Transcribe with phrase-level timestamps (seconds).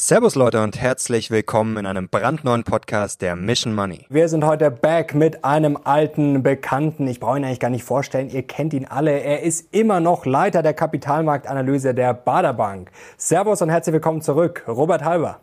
[0.00, 4.06] Servus Leute und herzlich willkommen in einem brandneuen Podcast der Mission Money.
[4.08, 7.08] Wir sind heute back mit einem alten Bekannten.
[7.08, 8.30] Ich brauche ihn eigentlich gar nicht vorstellen.
[8.30, 9.10] Ihr kennt ihn alle.
[9.10, 12.92] Er ist immer noch Leiter der Kapitalmarktanalyse der Baderbank.
[13.16, 14.62] Servus und herzlich willkommen zurück.
[14.68, 15.40] Robert Halber.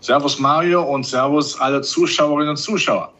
[0.00, 3.12] Servus Mario und Servus alle Zuschauerinnen und Zuschauer.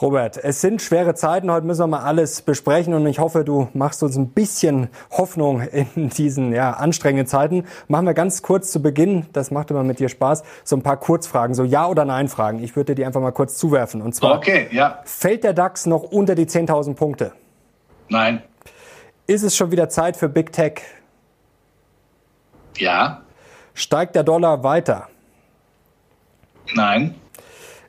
[0.00, 1.50] Robert, es sind schwere Zeiten.
[1.50, 5.60] Heute müssen wir mal alles besprechen und ich hoffe, du machst uns ein bisschen Hoffnung
[5.60, 7.64] in diesen ja, anstrengenden Zeiten.
[7.88, 10.96] Machen wir ganz kurz zu Beginn, das macht immer mit dir Spaß, so ein paar
[10.96, 12.62] Kurzfragen, so Ja- oder Nein-Fragen.
[12.62, 14.00] Ich würde dir einfach mal kurz zuwerfen.
[14.00, 15.00] Und zwar, okay, ja.
[15.04, 17.32] fällt der DAX noch unter die 10.000 Punkte?
[18.08, 18.42] Nein.
[19.26, 20.80] Ist es schon wieder Zeit für Big Tech?
[22.76, 23.22] Ja.
[23.74, 25.08] Steigt der Dollar weiter?
[26.74, 27.14] Nein.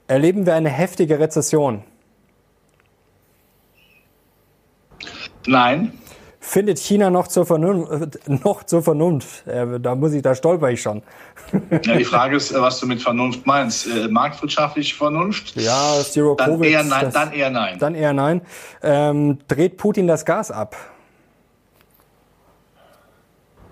[0.07, 1.83] Erleben wir eine heftige Rezession?
[5.47, 5.91] Nein.
[6.45, 8.17] Findet China noch zur Vernunft?
[8.27, 9.47] Äh, noch zur Vernunft?
[9.47, 11.01] Äh, da muss ich, da stolper ich schon.
[11.85, 13.87] Ja, die Frage ist, was du mit Vernunft meinst.
[13.87, 15.55] Äh, marktwirtschaftliche Vernunft?
[15.55, 16.69] Ja, Zero dann Covid.
[16.69, 17.79] Eher nein, das, dann eher nein.
[17.79, 18.41] Dann eher nein.
[18.81, 20.75] Ähm, dreht Putin das Gas ab?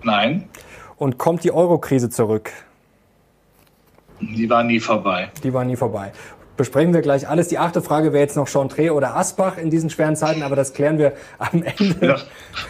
[0.02, 0.48] Nein.
[0.96, 2.50] Und kommt die Euro-Krise zurück?
[4.20, 5.30] Die war nie vorbei.
[5.42, 6.12] Die war nie vorbei
[6.56, 7.48] besprechen wir gleich alles.
[7.48, 10.72] Die achte Frage wäre jetzt noch Chantre oder Asbach in diesen schweren Zeiten, aber das
[10.72, 12.16] klären wir am Ende.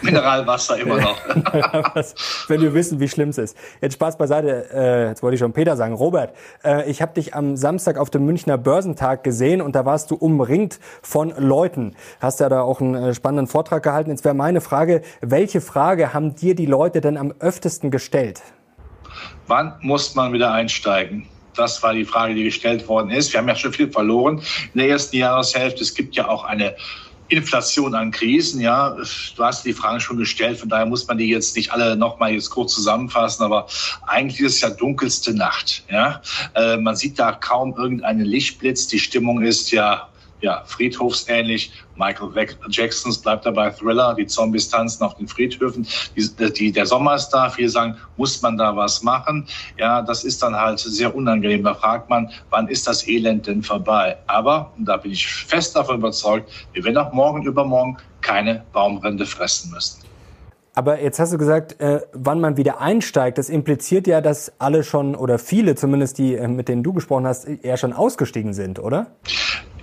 [0.01, 1.17] Mineralwasser immer noch.
[2.47, 3.57] Wenn wir wissen, wie schlimm es ist.
[3.81, 4.67] Jetzt Spaß beiseite.
[4.73, 5.93] Äh, jetzt wollte ich schon Peter sagen.
[5.93, 10.11] Robert, äh, ich habe dich am Samstag auf dem Münchner Börsentag gesehen und da warst
[10.11, 11.95] du umringt von Leuten.
[12.19, 14.09] Hast ja da auch einen äh, spannenden Vortrag gehalten.
[14.09, 18.41] Jetzt wäre meine Frage, welche Frage haben dir die Leute denn am öftesten gestellt?
[19.47, 21.27] Wann muss man wieder einsteigen?
[21.55, 23.33] Das war die Frage, die gestellt worden ist.
[23.33, 24.41] Wir haben ja schon viel verloren
[24.73, 25.81] in der ersten Jahreshälfte.
[25.81, 26.75] Es gibt ja auch eine
[27.29, 28.95] Inflation an Krisen, ja.
[29.35, 32.33] Du hast die Fragen schon gestellt, von daher muss man die jetzt nicht alle nochmal
[32.33, 33.67] jetzt kurz zusammenfassen, aber
[34.05, 36.21] eigentlich ist es ja dunkelste Nacht, ja.
[36.53, 38.87] Äh, man sieht da kaum irgendeinen Lichtblitz.
[38.87, 40.09] Die Stimmung ist ja
[40.43, 41.71] ja, friedhofsähnlich.
[41.95, 42.29] Michael
[42.69, 45.87] Jacksons bleibt dabei Thriller, die Zombies tanzen auf den Friedhöfen.
[46.15, 49.47] Die, die, der da, viele sagen, muss man da was machen?
[49.77, 51.63] Ja, das ist dann halt sehr unangenehm.
[51.63, 54.17] Da fragt man, wann ist das Elend denn vorbei?
[54.27, 59.25] Aber, und da bin ich fest davon überzeugt, wir werden auch morgen übermorgen keine Baumrinde
[59.25, 60.03] fressen müssen.
[60.75, 63.37] Aber jetzt hast du gesagt, äh, wann man wieder einsteigt.
[63.37, 67.27] Das impliziert ja, dass alle schon oder viele zumindest, die äh, mit denen du gesprochen
[67.27, 69.07] hast, eher schon ausgestiegen sind, oder?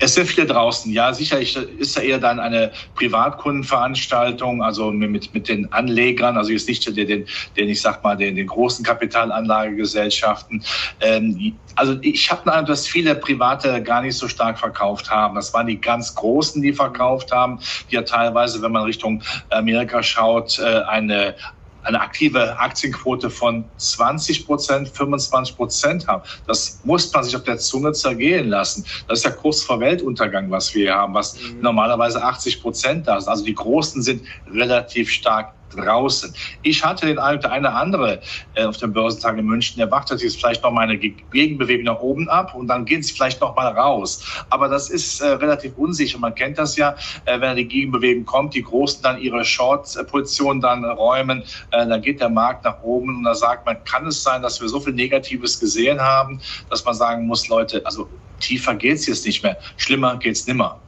[0.01, 0.91] Es sind viele draußen.
[0.93, 6.69] Ja, sicherlich ist ja eher dann eine Privatkundenveranstaltung, also mit, mit den Anlegern, also jetzt
[6.69, 10.65] nicht den, den, ich sag mal, den, den großen Kapitalanlagegesellschaften.
[11.01, 15.35] Ähm, also ich habe den Eindruck, dass viele Private gar nicht so stark verkauft haben.
[15.35, 17.61] Das waren die ganz Großen, die verkauft haben,
[17.91, 21.35] die ja teilweise, wenn man Richtung Amerika schaut, äh, eine
[21.83, 26.23] eine aktive Aktienquote von 20 Prozent, 25 Prozent haben.
[26.47, 28.85] Das muss man sich auf der Zunge zergehen lassen.
[29.09, 31.61] Das ist ja kurz vor Weltuntergang, was wir hier haben, was mhm.
[31.61, 33.29] normalerweise 80 Prozent da ist.
[33.29, 36.35] Also die Großen sind relativ stark draußen.
[36.63, 38.21] Ich hatte den Eindruck, der eine andere
[38.55, 42.01] äh, auf dem Börsentag in München, der wartet jetzt vielleicht noch mal eine Gegenbewegung nach
[42.01, 44.45] oben ab und dann gehen sie vielleicht noch mal raus.
[44.51, 46.19] Aber das ist äh, relativ unsicher.
[46.19, 46.95] Man kennt das ja,
[47.25, 52.21] äh, wenn die Gegenbewegung kommt, die Großen dann ihre Short-Position dann räumen, äh, dann geht
[52.21, 54.93] der Markt nach oben und da sagt man, kann es sein, dass wir so viel
[54.93, 58.09] Negatives gesehen haben, dass man sagen muss, Leute, also
[58.41, 60.81] tiefer geht's jetzt nicht mehr, schlimmer geht's nimmer.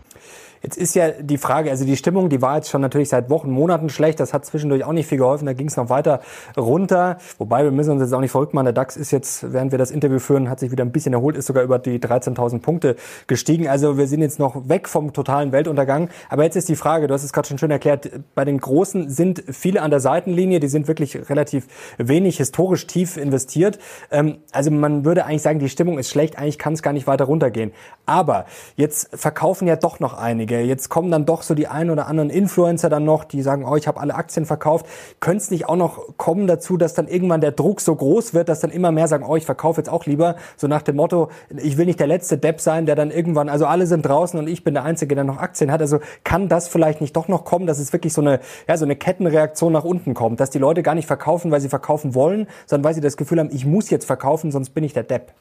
[0.62, 3.50] Jetzt ist ja die Frage, also die Stimmung, die war jetzt schon natürlich seit Wochen,
[3.50, 4.20] Monaten schlecht.
[4.20, 5.44] Das hat zwischendurch auch nicht viel geholfen.
[5.46, 6.20] Da ging es noch weiter
[6.56, 7.18] runter.
[7.38, 8.66] Wobei wir müssen uns jetzt auch nicht verrückt machen.
[8.66, 11.36] Der DAX ist jetzt, während wir das Interview führen, hat sich wieder ein bisschen erholt,
[11.36, 12.94] ist sogar über die 13.000 Punkte
[13.26, 13.66] gestiegen.
[13.66, 16.10] Also wir sind jetzt noch weg vom totalen Weltuntergang.
[16.30, 19.10] Aber jetzt ist die Frage, du hast es gerade schon schön erklärt, bei den Großen
[19.10, 20.60] sind viele an der Seitenlinie.
[20.60, 21.66] Die sind wirklich relativ
[21.98, 23.80] wenig historisch tief investiert.
[24.12, 26.38] Ähm, also man würde eigentlich sagen, die Stimmung ist schlecht.
[26.38, 27.72] Eigentlich kann es gar nicht weiter runtergehen.
[28.06, 28.46] Aber
[28.76, 30.68] jetzt verkaufen ja doch noch einige wenige.
[30.68, 33.76] Jetzt kommen dann doch so die ein oder anderen Influencer dann noch, die sagen, oh,
[33.76, 34.86] ich habe alle Aktien verkauft.
[35.20, 38.48] Könnte es nicht auch noch kommen dazu, dass dann irgendwann der Druck so groß wird,
[38.48, 41.28] dass dann immer mehr sagen, oh, ich verkaufe jetzt auch lieber, so nach dem Motto,
[41.56, 44.48] ich will nicht der letzte Depp sein, der dann irgendwann, also alle sind draußen und
[44.48, 45.80] ich bin der Einzige, der noch Aktien hat.
[45.80, 48.84] Also kann das vielleicht nicht doch noch kommen, dass es wirklich so eine, ja, so
[48.84, 52.46] eine Kettenreaktion nach unten kommt, dass die Leute gar nicht verkaufen, weil sie verkaufen wollen,
[52.66, 55.32] sondern weil sie das Gefühl haben, ich muss jetzt verkaufen, sonst bin ich der Depp.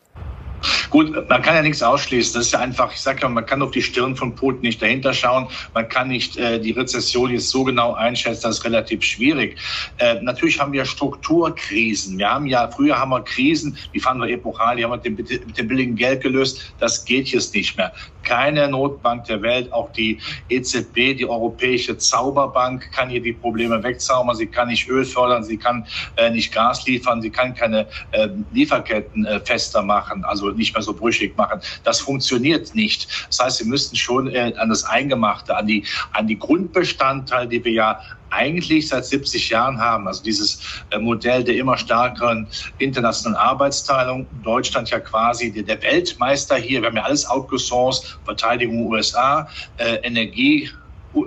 [0.91, 2.33] Gut, man kann ja nichts ausschließen.
[2.33, 4.81] Das ist ja einfach, ich sage ja, man kann auf die Stirn von Putin nicht
[4.81, 5.47] dahinter schauen.
[5.73, 8.43] Man kann nicht äh, die Rezession jetzt so genau einschätzen.
[8.43, 9.57] Das ist relativ schwierig.
[9.99, 12.17] Äh, natürlich haben wir Strukturkrisen.
[12.17, 15.29] Wir haben ja, früher haben wir Krisen, die fanden wir epochal, die haben wir mit
[15.29, 16.73] dem, mit dem billigen Geld gelöst.
[16.79, 17.93] Das geht jetzt nicht mehr.
[18.23, 24.35] Keine Notbank der Welt, auch die EZB, die Europäische Zauberbank, kann hier die Probleme wegzaubern.
[24.35, 25.87] Sie kann nicht Öl fördern, sie kann
[26.17, 30.80] äh, nicht Gas liefern, sie kann keine äh, Lieferketten äh, fester machen, also nicht mehr
[30.81, 31.61] so brüchig machen.
[31.83, 33.07] Das funktioniert nicht.
[33.27, 35.83] Das heißt, Sie müssen schon äh, an das Eingemachte, an die,
[36.13, 38.01] an die Grundbestandteile, die wir ja
[38.31, 40.07] eigentlich seit 70 Jahren haben.
[40.07, 42.47] Also dieses äh, Modell der immer stärkeren
[42.79, 44.25] internationalen Arbeitsteilung.
[44.43, 46.81] Deutschland ja quasi der Weltmeister hier.
[46.81, 48.17] Wir haben ja alles outgesourced.
[48.25, 50.69] Verteidigung USA, äh, Energie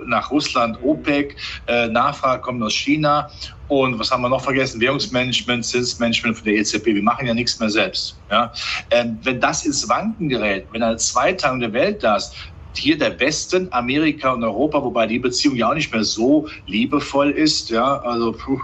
[0.05, 1.35] nach Russland, OPEC,
[1.67, 3.29] äh, Nachfrage kommt aus China.
[3.67, 4.79] Und was haben wir noch vergessen?
[4.79, 6.87] Währungsmanagement, Zinsmanagement von der EZB.
[6.87, 8.17] Wir machen ja nichts mehr selbst.
[8.29, 8.51] Ja?
[8.91, 12.35] Ähm, wenn das ins Wanken gerät, wenn eine Zweiteilung der Welt da ist,
[12.77, 17.31] hier der Westen, Amerika und Europa, wobei die Beziehung ja auch nicht mehr so liebevoll
[17.31, 17.69] ist.
[17.69, 18.59] Ja, also puh,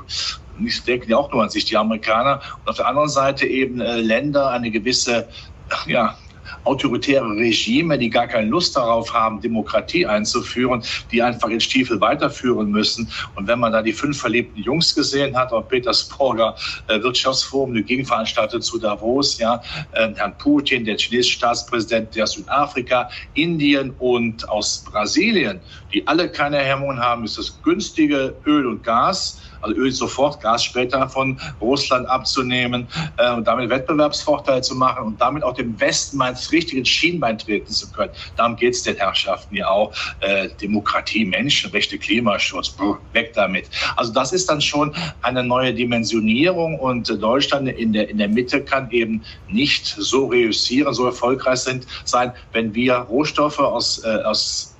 [0.64, 2.42] ich denke ja auch nur an sich die Amerikaner.
[2.60, 5.28] Und auf der anderen Seite eben äh, Länder eine gewisse
[5.88, 6.18] ja,
[6.64, 12.72] autoritäre Regime, die gar keine Lust darauf haben, Demokratie einzuführen, die einfach in Stiefel weiterführen
[12.72, 13.10] müssen.
[13.36, 16.56] Und wenn man da die fünf verliebten Jungs gesehen hat, auch Petersburger
[16.88, 19.62] äh, Wirtschaftsforum, die Gegenveranstaltung zu Davos, ja,
[19.94, 25.60] äh, Herrn Putin, der chinesische Staatspräsident der Südafrika, Indien und aus Brasilien,
[25.94, 30.64] die alle keine Hemmungen haben, ist das günstige Öl und Gas also Öl sofort, Gas
[30.64, 32.88] später von Russland abzunehmen
[33.18, 37.38] äh, und damit Wettbewerbsvorteile zu machen und damit auch dem Westen mal ins richtige Schienbein
[37.38, 38.12] treten zu können.
[38.38, 39.94] Darum geht es den Herrschaften ja auch.
[40.20, 43.70] Äh, Demokratie, Menschenrechte, Klimaschutz, brr, weg damit.
[43.96, 48.62] Also das ist dann schon eine neue Dimensionierung und Deutschland in der, in der Mitte
[48.62, 54.71] kann eben nicht so reüssieren, so erfolgreich sind, sein, wenn wir Rohstoffe aus, äh, aus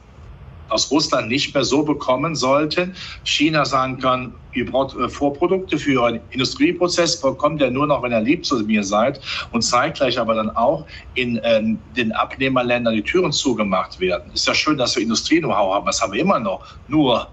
[0.72, 2.96] aus Russland nicht mehr so bekommen sollten.
[3.24, 8.12] China sagen kann, ihr braucht äh, Vorprodukte für einen Industrieprozess, bekommt er nur noch, wenn
[8.12, 9.22] er lieb zu mir seid
[9.52, 10.86] und zeitgleich aber dann auch
[11.16, 11.62] in äh,
[11.96, 14.32] den Abnehmerländern die Türen zugemacht werden.
[14.34, 16.66] Ist ja schön, dass wir Industrie-Know-how haben, das haben wir immer noch.
[16.88, 17.28] Nur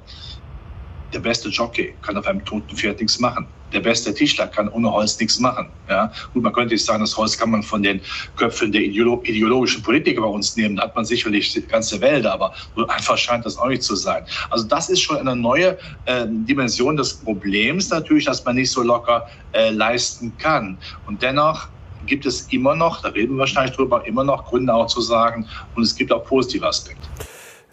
[1.13, 3.47] der beste Jockey kann auf einem toten Pferd nichts machen.
[3.73, 5.69] Der beste Tischler kann ohne Holz nichts machen.
[5.89, 6.13] Ja?
[6.33, 8.01] Gut, man könnte sagen, das Holz kann man von den
[8.37, 10.77] Köpfen der ideolo ideologischen Politiker bei uns nehmen.
[10.77, 13.95] Da hat man sicherlich die ganze Welt, aber so einfach scheint das auch nicht zu
[13.95, 14.25] sein.
[14.51, 18.83] Also das ist schon eine neue äh, Dimension des Problems natürlich, dass man nicht so
[18.83, 20.79] locker äh, leisten kann.
[21.07, 21.69] Und dennoch
[22.07, 25.47] gibt es immer noch, da reden wir wahrscheinlich drüber, immer noch Gründe auch zu sagen,
[25.75, 27.07] und es gibt auch positive Aspekte.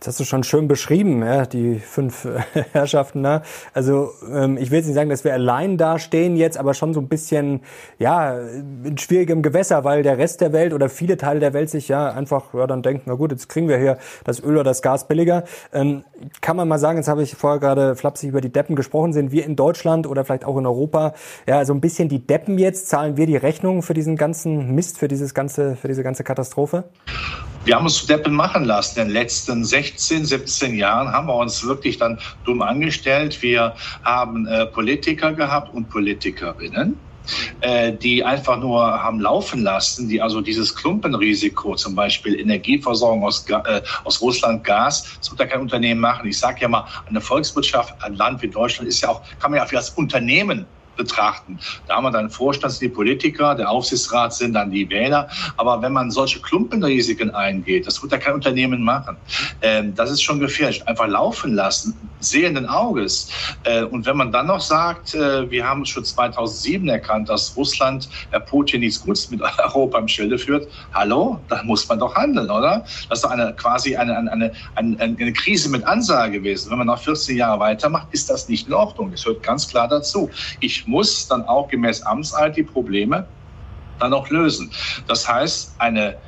[0.06, 2.28] Das hast du schon schön beschrieben, ja, die fünf
[2.74, 3.22] Herrschaften.
[3.22, 3.42] Ne?
[3.74, 7.00] Also ähm, ich will jetzt nicht sagen, dass wir allein dastehen jetzt, aber schon so
[7.00, 7.62] ein bisschen
[7.98, 11.88] ja in schwierigem Gewässer, weil der Rest der Welt oder viele Teile der Welt sich
[11.88, 14.84] ja einfach ja, dann denken, na gut, jetzt kriegen wir hier das Öl oder das
[14.84, 15.44] Gas billiger.
[15.74, 16.04] Ähm,
[16.40, 19.32] kann man mal sagen, jetzt habe ich vorher gerade flapsig über die Deppen gesprochen, sind
[19.32, 21.16] wir in Deutschland oder vielleicht auch in Europa
[21.48, 22.90] ja so ein bisschen die Deppen jetzt?
[22.90, 26.84] Zahlen wir die Rechnung für diesen ganzen Mist, für dieses ganze, für diese ganze Katastrophe?
[27.66, 29.00] Wir haben uns zu Deppen machen lassen.
[29.00, 29.66] In den letzten
[29.96, 33.42] 16, 17 Jahren haben wir uns wirklich dann dumm angestellt.
[33.42, 36.98] Wir haben äh, Politiker gehabt und Politikerinnen
[37.62, 43.50] äh, die einfach nur haben laufen lassen, die also dieses Klumpenrisiko, zum Beispiel Energieversorgung aus,
[43.50, 46.28] äh, aus Russland, Gas, das wird ja kein Unternehmen machen.
[46.28, 49.60] Ich sage ja mal, eine Volkswirtschaft, ein Land wie Deutschland ist ja auch, kann man
[49.60, 51.60] ja für das Unternehmen betrachten.
[51.88, 55.30] Da haben wir dann Vorstands, die Politiker, der Aufsichtsrat sind dann die Wähler.
[55.58, 59.18] Aber wenn man solche Klumpenrisiken eingeht, das wird ja kein Unternehmen machen.
[59.62, 60.88] Ähm, das ist schon gefährlich.
[60.88, 63.30] Einfach laufen lassen, sehenden Auges.
[63.64, 68.10] Äh, und wenn man dann noch sagt, äh, wir haben schon 2007 erkannt, dass Russland,
[68.32, 72.50] Herr Putin, nichts Gutes mit Europa im Schilde führt, hallo, dann muss man doch handeln,
[72.50, 72.86] oder?
[73.10, 76.72] Das ist doch eine, quasi eine, eine, eine, eine, eine Krise mit Ansage gewesen.
[76.72, 79.12] Wenn man nach 14 Jahren weitermacht, ist das nicht in Ordnung.
[79.12, 80.30] Das hört ganz klar dazu.
[80.60, 83.28] Ich muss dann auch gemäß Amtsalter die Probleme
[84.00, 84.72] dann auch lösen.
[85.08, 86.20] Das heißt, eine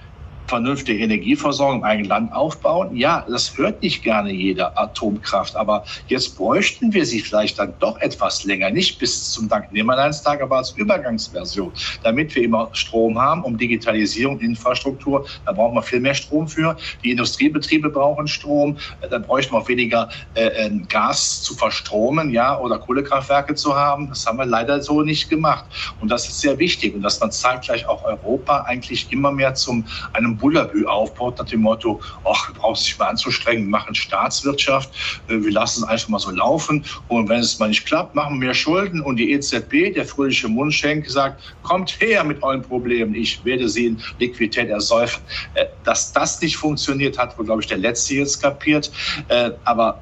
[0.48, 2.96] vernünftige Energieversorgung im eigenen Land aufbauen.
[2.96, 8.00] Ja, das hört nicht gerne jeder Atomkraft, aber jetzt bräuchten wir sie vielleicht dann doch
[8.00, 11.72] etwas länger, nicht bis zum Danknehmerleinstag, aber als Übergangsversion,
[12.04, 16.78] damit wir immer Strom haben, um Digitalisierung, Infrastruktur, da brauchen wir viel mehr Strom für.
[17.04, 18.78] Die Industriebetriebe brauchen Strom,
[19.10, 24.10] da bräuchten wir auch weniger äh, äh, Gas zu verstromen, ja, oder Kohlekraftwerke zu haben.
[24.10, 25.66] Das haben wir leider so nicht gemacht.
[26.00, 29.86] Und das ist sehr wichtig und dass man zeitgleich auch Europa eigentlich immer mehr zum
[30.14, 34.90] einem Bullabü aufbaut, nach dem Motto, ach, du brauchst dich mal anzustrengen, machen Staatswirtschaft,
[35.28, 38.40] äh, wir lassen es einfach mal so laufen und wenn es mal nicht klappt, machen
[38.40, 43.16] wir mehr Schulden und die EZB, der fröhliche Mundschenk, sagt, kommt her mit euren Problemen,
[43.16, 45.22] ich werde sie in Liquidität ersäufen.
[45.54, 48.92] Äh, dass das nicht funktioniert, hat wohl, glaube ich, der Letzte jetzt kapiert.
[49.30, 50.02] Äh, aber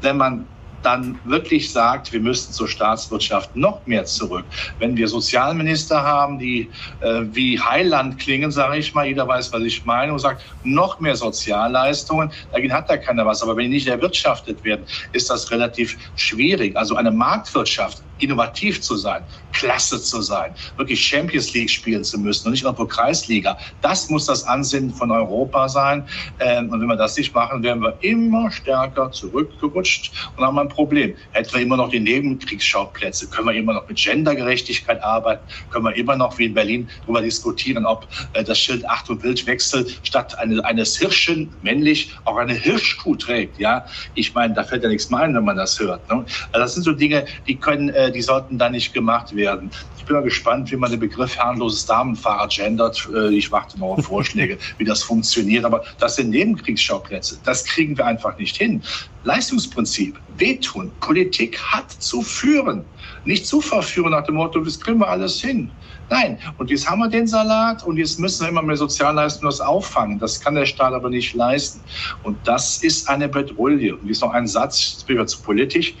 [0.00, 0.46] wenn man
[0.82, 4.44] dann wirklich sagt, wir müssten zur Staatswirtschaft noch mehr zurück.
[4.78, 6.70] Wenn wir Sozialminister haben, die
[7.00, 11.00] äh, wie Heiland klingen, sage ich mal, jeder weiß, was ich meine, und sagt, noch
[11.00, 13.42] mehr Sozialleistungen, dagegen hat da keiner was.
[13.42, 16.76] Aber wenn die nicht erwirtschaftet werden, ist das relativ schwierig.
[16.76, 19.22] Also eine Marktwirtschaft, innovativ zu sein,
[19.52, 23.58] klasse zu sein, wirklich Champions League spielen zu müssen und nicht irgendwo Kreisliga.
[23.82, 26.06] Das muss das Ansinnen von Europa sein.
[26.38, 30.68] Ähm, und wenn wir das nicht machen, werden wir immer stärker zurückgerutscht und haben ein
[30.68, 31.14] Problem.
[31.32, 35.96] Hätten wir immer noch die Nebenkriegsschauplätze, können wir immer noch mit Gendergerechtigkeit arbeiten, können wir
[35.96, 40.38] immer noch wie in Berlin darüber diskutieren, ob äh, das Schild Acht- und Wildwechsel statt
[40.38, 43.58] eine, eines Hirschen männlich auch eine Hirschkuh trägt.
[43.58, 43.84] Ja,
[44.14, 46.08] ich meine, da fällt ja nichts mehr ein, wenn man das hört.
[46.10, 46.24] Ne?
[46.52, 49.70] Also das sind so Dinge, die können, äh, die sollten da nicht gemacht werden.
[49.98, 53.08] Ich bin mal gespannt, wie man den Begriff herrenloses Damenfahrrad gendert.
[53.14, 55.64] Äh, ich warte noch auf Vorschläge, wie das funktioniert.
[55.64, 57.38] Aber das sind Nebenkriegsschauplätze.
[57.44, 58.82] Das kriegen wir einfach nicht hin.
[59.24, 60.90] Leistungsprinzip, wehtun.
[61.00, 62.84] Politik hat zu führen.
[63.24, 65.70] Nicht zu verführen nach dem Motto, das kriegen wir alles hin.
[66.10, 69.60] Nein, und jetzt haben wir den Salat und jetzt müssen wir immer mehr Sozialleistungen das
[69.60, 70.18] auffangen.
[70.18, 71.80] Das kann der Staat aber nicht leisten.
[72.24, 73.78] Und das ist eine Bedrohung.
[73.78, 75.94] Und jetzt noch ein Satz, jetzt bin ich zu politisch.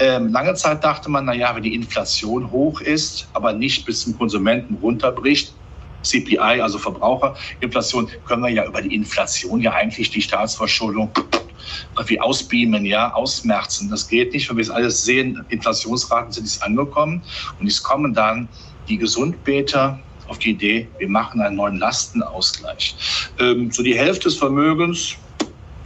[0.00, 4.02] Ähm, lange Zeit dachte man, na ja, wenn die Inflation hoch ist, aber nicht bis
[4.02, 5.54] zum Konsumenten runterbricht,
[6.02, 11.10] CPI, also Verbraucherinflation, können wir ja über die Inflation ja eigentlich die Staatsverschuldung
[11.96, 13.90] irgendwie ausbeamen, ja, ausmerzen.
[13.90, 17.22] Das geht nicht, wenn wir es alles sehen, Inflationsraten sind jetzt angekommen
[17.58, 18.48] und es kommen dann
[18.88, 22.96] die Gesundbeter auf die Idee, wir machen einen neuen Lastenausgleich.
[23.38, 25.16] Ähm, so die Hälfte des Vermögens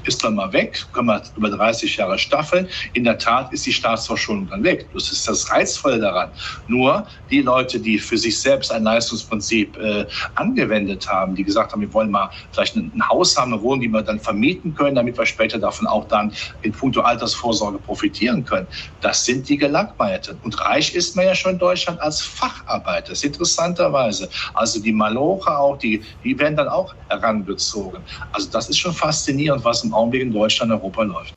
[0.04, 2.68] ist dann mal weg, können wir über 30 Jahre staffeln.
[2.92, 4.88] In der Tat ist die Staatsverschuldung dann weg.
[4.92, 6.30] Das ist das Reizvolle daran.
[6.66, 11.80] Nur die Leute, die für sich selbst ein Leistungsprinzip äh, angewendet haben, die gesagt haben,
[11.80, 14.94] wir wollen mal vielleicht ein, ein Haus haben, eine Wohnung, die wir dann vermieten können,
[14.94, 16.32] damit wir später davon auch dann
[16.62, 18.66] in puncto Altersvorsorge profitieren können.
[19.00, 20.38] Das sind die Gelangweilten.
[20.42, 23.10] Und reich ist man ja schon in Deutschland als Facharbeiter.
[23.10, 24.28] Das ist interessanterweise.
[24.54, 28.02] Also die Maloche auch, die, die werden dann auch herangezogen.
[28.32, 31.34] Also das ist schon faszinierend, was im Augenblick in Deutschland, Europa läuft.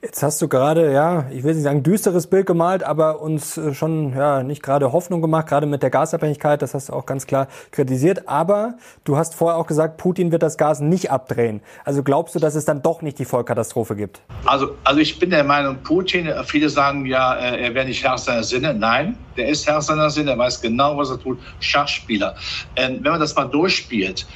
[0.00, 3.74] Jetzt hast du gerade, ja, ich will nicht sagen düsteres Bild gemalt, aber uns äh,
[3.74, 7.26] schon ja nicht gerade Hoffnung gemacht, gerade mit der Gasabhängigkeit, das hast du auch ganz
[7.26, 8.28] klar kritisiert.
[8.28, 11.62] Aber du hast vorher auch gesagt, Putin wird das Gas nicht abdrehen.
[11.84, 14.20] Also glaubst du, dass es dann doch nicht die Vollkatastrophe gibt?
[14.44, 18.18] Also, also ich bin der Meinung, Putin, viele sagen ja, äh, er wäre nicht Herr
[18.18, 18.74] seiner Sinne.
[18.74, 21.40] Nein, der ist Herr seiner Sinne, er weiß genau, was er tut.
[21.58, 22.36] Schachspieler.
[22.76, 24.28] Ähm, wenn man das mal durchspielt,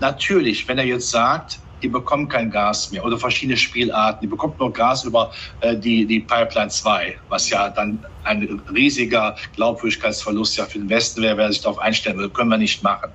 [0.00, 4.20] natürlich, wenn er jetzt sagt, die bekommen kein Gas mehr oder verschiedene Spielarten.
[4.22, 9.36] Die bekommt nur Gas über äh, die, die Pipeline 2, was ja dann ein riesiger
[9.56, 12.28] Glaubwürdigkeitsverlust ja für den Westen wäre, wer sich darauf einstellen will.
[12.28, 13.10] Können wir nicht machen.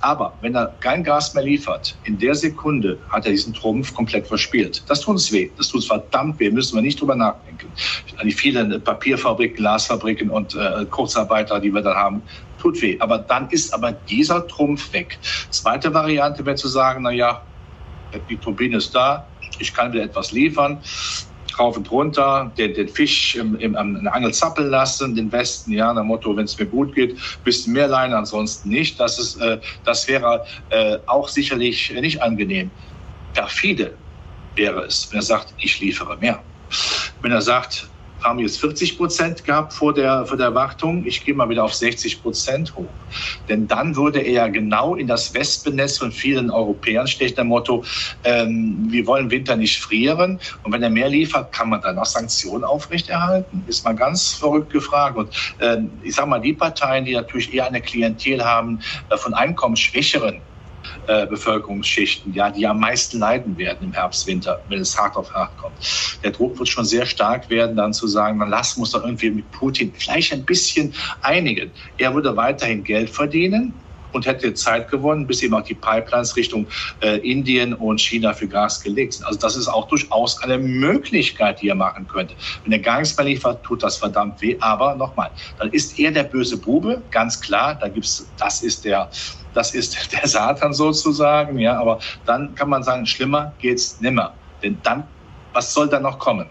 [0.00, 4.26] Aber wenn er kein Gas mehr liefert, in der Sekunde hat er diesen Trumpf komplett
[4.26, 4.84] verspielt.
[4.88, 5.50] Das tut uns weh.
[5.56, 6.50] Das tut uns verdammt weh.
[6.50, 7.66] Müssen wir nicht drüber nachdenken.
[8.18, 12.22] An die vielen Papierfabriken, Glasfabriken und äh, Kurzarbeiter, die wir dann haben,
[12.60, 12.96] tut weh.
[13.00, 15.18] Aber dann ist aber dieser Trumpf weg.
[15.50, 17.42] Zweite Variante wäre zu sagen, na ja,
[18.28, 19.26] die Turbine ist da,
[19.58, 20.82] ich kann wieder etwas liefern,
[21.58, 25.92] rauf und runter, den, den Fisch im, im, am Angel zappeln lassen, den Westen, ja,
[25.92, 28.98] nach Motto, wenn es mir gut geht, bisschen mehr Leine, ansonsten nicht.
[28.98, 32.70] Das, ist, äh, das wäre äh, auch sicherlich nicht angenehm.
[33.34, 33.94] Perfide
[34.54, 36.42] wäre es, wenn er sagt, ich liefere mehr.
[37.20, 37.88] Wenn er sagt,
[38.22, 41.04] haben jetzt 40 Prozent gehabt vor der, vor der Wartung.
[41.06, 42.88] Ich gehe mal wieder auf 60 Prozent hoch.
[43.48, 47.84] Denn dann würde er genau in das Wespennetz von vielen Europäern stechen, der Motto,
[48.24, 50.40] ähm, wir wollen Winter nicht frieren.
[50.62, 53.64] Und wenn er mehr liefert, kann man dann auch Sanktionen aufrechterhalten?
[53.66, 55.16] Ist mal ganz verrückt gefragt.
[55.16, 59.34] Und äh, ich sage mal, die Parteien, die natürlich eher eine Klientel haben äh, von
[59.34, 60.40] einkommensschwächeren
[61.06, 65.32] äh, Bevölkerungsschichten, ja, die am meisten leiden werden im Herbst, Winter, wenn es hart auf
[65.34, 65.76] hart kommt.
[66.22, 69.30] Der Druck wird schon sehr stark werden, dann zu sagen, man lass muss doch irgendwie
[69.30, 71.70] mit Putin vielleicht ein bisschen einigen.
[71.98, 73.74] Er würde weiterhin Geld verdienen,
[74.12, 76.66] und hätte Zeit gewonnen, bis eben auch die Pipelines Richtung
[77.00, 79.26] äh, Indien und China für Gas gelegt sind.
[79.26, 82.34] Also das ist auch durchaus eine Möglichkeit, die er machen könnte.
[82.64, 84.56] Wenn er gar nichts mehr liefert, tut das verdammt weh.
[84.60, 87.74] Aber nochmal, dann ist er der böse Bube, ganz klar.
[87.74, 89.10] Da gibt's, das ist der
[89.54, 94.34] das ist der Satan sozusagen, ja, aber dann kann man sagen, schlimmer geht's nimmer.
[94.62, 95.04] Denn dann,
[95.52, 96.48] was soll da noch kommen?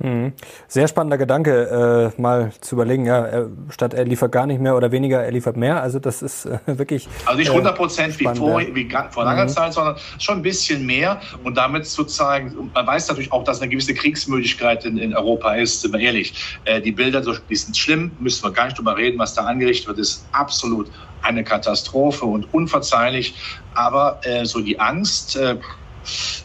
[0.00, 0.32] Mhm.
[0.68, 4.76] Sehr spannender Gedanke, äh, mal zu überlegen, ja, er, statt er liefert gar nicht mehr
[4.76, 5.82] oder weniger, er liefert mehr.
[5.82, 7.08] Also das ist äh, wirklich.
[7.24, 9.48] Also nicht 100 Prozent äh, wie, vor, wie vor langer mhm.
[9.48, 11.20] Zeit, sondern schon ein bisschen mehr.
[11.42, 15.80] Und damit sozusagen, man weiß natürlich auch, dass eine gewisse Kriegsmüdigkeit in, in Europa ist,
[15.80, 16.58] sind wir ehrlich.
[16.64, 19.88] Äh, die Bilder, die sind schlimm, müssen wir gar nicht drüber reden, was da angerichtet
[19.88, 20.90] wird, ist absolut
[21.22, 23.34] eine Katastrophe und unverzeihlich.
[23.74, 25.56] Aber äh, so die Angst, äh,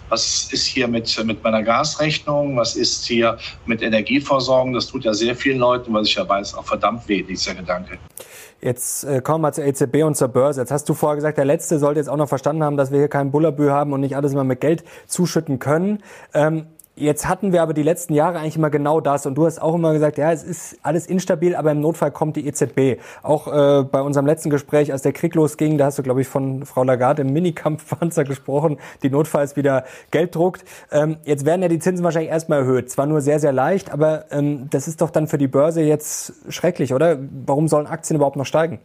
[0.10, 2.58] was ist hier mit, mit meiner Gasrechnung?
[2.58, 4.74] Was ist hier mit Energieversorgung?
[4.74, 7.98] Das tut ja sehr vielen Leuten, was ich ja weiß, auch verdammt weh, dieser Gedanke.
[8.62, 10.62] Jetzt äh, kommen wir zur EZB und zur Börse.
[10.62, 13.00] Jetzt hast du vorher gesagt, der Letzte sollte jetzt auch noch verstanden haben, dass wir
[13.00, 16.02] hier keinen Bullabü haben und nicht alles immer mit Geld zuschütten können.
[16.34, 19.26] Ähm, Jetzt hatten wir aber die letzten Jahre eigentlich immer genau das.
[19.26, 22.36] Und du hast auch immer gesagt, ja, es ist alles instabil, aber im Notfall kommt
[22.36, 23.02] die EZB.
[23.24, 26.28] Auch äh, bei unserem letzten Gespräch, als der Krieg losging, da hast du, glaube ich,
[26.28, 30.66] von Frau Lagarde im Minikampfpanzer gesprochen, die notfalls wieder Geld druckt.
[30.92, 32.92] Ähm, jetzt werden ja die Zinsen wahrscheinlich erstmal erhöht.
[32.92, 36.34] Zwar nur sehr, sehr leicht, aber ähm, das ist doch dann für die Börse jetzt
[36.50, 37.18] schrecklich, oder?
[37.48, 38.78] Warum sollen Aktien überhaupt noch steigen?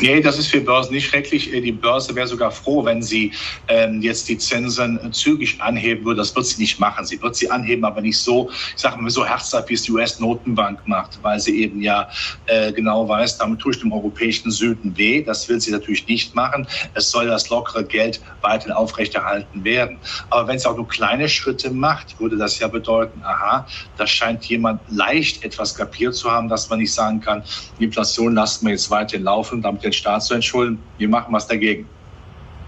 [0.00, 1.52] Nee, das ist für Börsen nicht schrecklich.
[1.52, 3.32] Äh, die Börse wäre sogar froh, wenn sie
[3.68, 6.18] ähm, jetzt die Zinsen zügig anheben würde.
[6.18, 7.04] Das wird sie nicht machen.
[7.04, 9.92] Sie wird sie anheben, aber nicht so, ich sage mal, so herzhaft, wie es die
[9.92, 12.08] US-Notenbank macht, weil sie eben ja
[12.46, 15.22] äh, genau weiß, damit tue ich dem europäischen Süden weh.
[15.22, 16.66] Das will sie natürlich nicht machen.
[16.94, 19.98] Es soll das lockere Geld weiterhin aufrechterhalten werden.
[20.30, 23.66] Aber wenn sie auch nur kleine Schritte macht, würde das ja bedeuten, aha,
[23.98, 27.42] da scheint jemand leicht etwas kapiert zu haben, dass man nicht sagen kann,
[27.78, 30.78] die Inflation lassen wir jetzt weiterhin laufen, damit den Staat zu entschulden.
[30.98, 31.88] Wir machen was dagegen.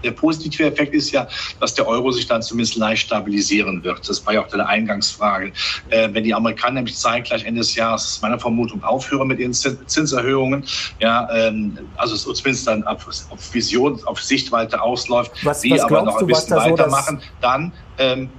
[0.03, 1.27] Der positive Effekt ist ja,
[1.61, 4.07] dass der Euro sich dann zumindest leicht stabilisieren wird.
[4.07, 5.53] Das war ja auch deine Eingangsfrage.
[5.89, 10.65] Äh, wenn die Amerikaner nämlich zeitgleich Ende des Jahres, meiner Vermutung, aufhören mit ihren Zinserhöhungen,
[10.99, 16.01] ja, ähm, also zumindest dann auf, auf Vision, auf Sichtweite ausläuft, was, die was aber
[16.01, 18.29] noch ein bisschen weitermachen, so, dann ähm,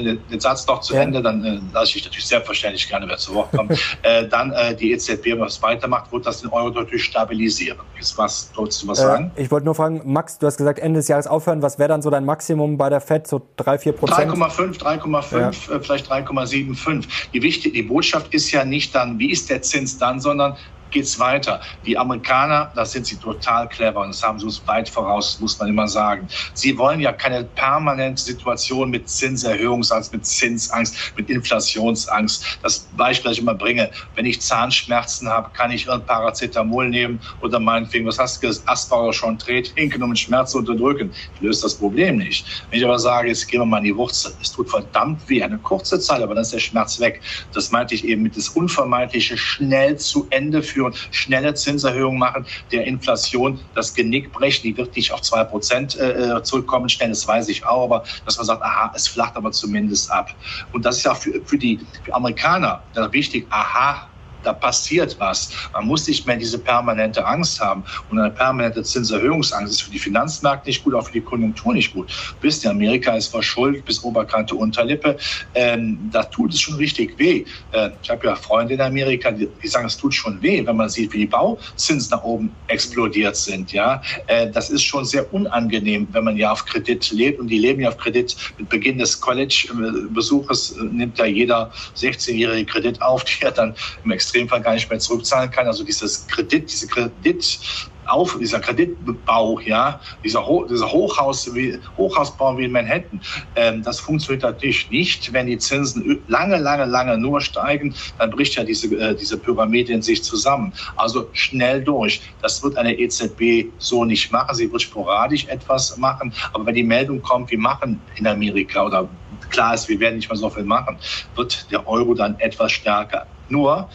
[0.00, 1.02] den Satz noch zu ja.
[1.02, 3.72] Ende, dann äh, lasse ich natürlich selbstverständlich gerne, wer zu Wort kommt.
[4.02, 7.78] äh, dann äh, die EZB was weitermacht, wird das den Euro natürlich stabilisieren.
[7.98, 9.30] Ist was, sollst du was äh, sagen?
[9.36, 11.62] Ich wollte nur fragen, Max, du hast gesagt, Ende des Jahres aufhören.
[11.62, 13.26] Was wäre dann so dein Maximum bei der FED?
[13.26, 14.32] So 3, 4 Prozent?
[14.32, 15.48] 3,5, 3,5, ja.
[15.48, 17.06] Äh, vielleicht 3,75.
[17.32, 20.56] Die, wichtige, die Botschaft ist ja nicht dann, wie ist der Zins dann, sondern
[20.92, 21.60] geht's weiter.
[21.84, 25.58] Die Amerikaner, da sind sie total clever und das haben sie uns weit voraus, muss
[25.58, 26.28] man immer sagen.
[26.54, 32.58] Sie wollen ja keine permanente Situation mit Zinserhöhungsangst, mit Zinsangst, mit Inflationsangst.
[32.62, 37.20] Das Beispiel, das ich immer bringe, wenn ich Zahnschmerzen habe, kann ich ein Paracetamol nehmen
[37.40, 41.12] oder meinetwegen, was hast du gesagt, Asperger schon dreht, hinken, um den Schmerz zu unterdrücken.
[41.34, 42.46] Ich löse das Problem nicht.
[42.70, 45.42] Wenn ich aber sage, jetzt gehen wir mal in die Wurzel, es tut verdammt weh,
[45.42, 47.22] eine kurze Zeit, aber dann ist der Schmerz weg.
[47.52, 52.46] Das meinte ich eben mit das Unvermeidliche schnell zu Ende führen führen, schnelle Zinserhöhungen machen,
[52.70, 54.62] der Inflation das Genick brechen.
[54.62, 58.36] Die wird nicht auf zwei Prozent äh, zurückkommen schnell, das weiß ich auch, aber dass
[58.36, 60.30] man sagt, aha, es flacht aber zumindest ab.
[60.72, 64.11] Und das ist ja für, für die Amerikaner wichtig, aha,
[64.42, 65.50] da passiert was.
[65.72, 67.84] Man muss nicht mehr diese permanente Angst haben.
[68.10, 71.92] Und eine permanente Zinserhöhungsangst ist für die Finanzmärkte nicht gut, auch für die Konjunktur nicht
[71.92, 72.10] gut.
[72.40, 75.16] Bis in Amerika ist verschuldet, bis Oberkante, Unterlippe.
[75.54, 77.44] Ähm, da tut es schon richtig weh.
[77.72, 80.76] Äh, ich habe ja Freunde in Amerika, die, die, sagen, es tut schon weh, wenn
[80.76, 83.72] man sieht, wie die Bauzinsen nach oben explodiert sind.
[83.72, 87.40] Ja, äh, das ist schon sehr unangenehm, wenn man ja auf Kredit lebt.
[87.40, 88.36] Und die leben ja auf Kredit.
[88.58, 93.74] Mit Beginn des College-Besuches äh, nimmt ja jeder 16-jährige Kredit auf, die er dann
[94.04, 95.66] im Extrem Extremfall gar nicht mehr zurückzahlen kann.
[95.66, 97.58] Also dieses Kredit, diese Kredit
[98.06, 103.20] auf, dieser Kreditbau, ja, dieser, Ho dieser Hochhaus, wie, Hochhausbau wie in Manhattan,
[103.54, 108.56] ähm, das funktioniert natürlich nicht, wenn die Zinsen lange, lange, lange nur steigen, dann bricht
[108.56, 110.72] ja diese, äh, diese Pyramide in sich zusammen.
[110.96, 112.22] Also schnell durch.
[112.40, 114.54] Das wird eine EZB so nicht machen.
[114.56, 119.08] Sie wird sporadisch etwas machen, aber wenn die Meldung kommt, wir machen in Amerika oder
[119.50, 120.96] klar ist, wir werden nicht mehr so viel machen,
[121.36, 123.26] wird der Euro dann etwas stärker.
[123.48, 123.88] Nur,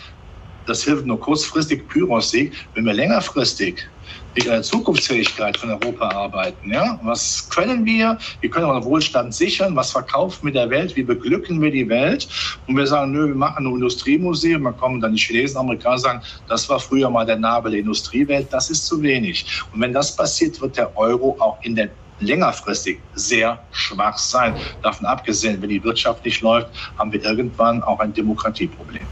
[0.67, 3.87] das hilft nur kurzfristig Pyrrhus-Sieg, wenn wir längerfristig
[4.35, 6.71] mit der Zukunftsfähigkeit von Europa arbeiten.
[6.71, 6.99] Ja?
[7.03, 8.17] Was können wir?
[8.41, 9.75] Wie können unseren Wohlstand sichern?
[9.75, 10.95] Was verkaufen wir der Welt?
[10.95, 12.27] Wie beglücken wir die Welt?
[12.67, 14.63] Und wir sagen, nö, wir machen ein Industriemuseum.
[14.63, 18.47] Dann kommen dann die Chinesen, Amerikaner sagen, das war früher mal der Nabel der Industriewelt.
[18.51, 19.45] Das ist zu wenig.
[19.73, 24.55] Und wenn das passiert, wird der Euro auch in der längerfristig sehr schwach sein.
[24.81, 29.05] Davon abgesehen, wenn die Wirtschaft nicht läuft, haben wir irgendwann auch ein Demokratieproblem.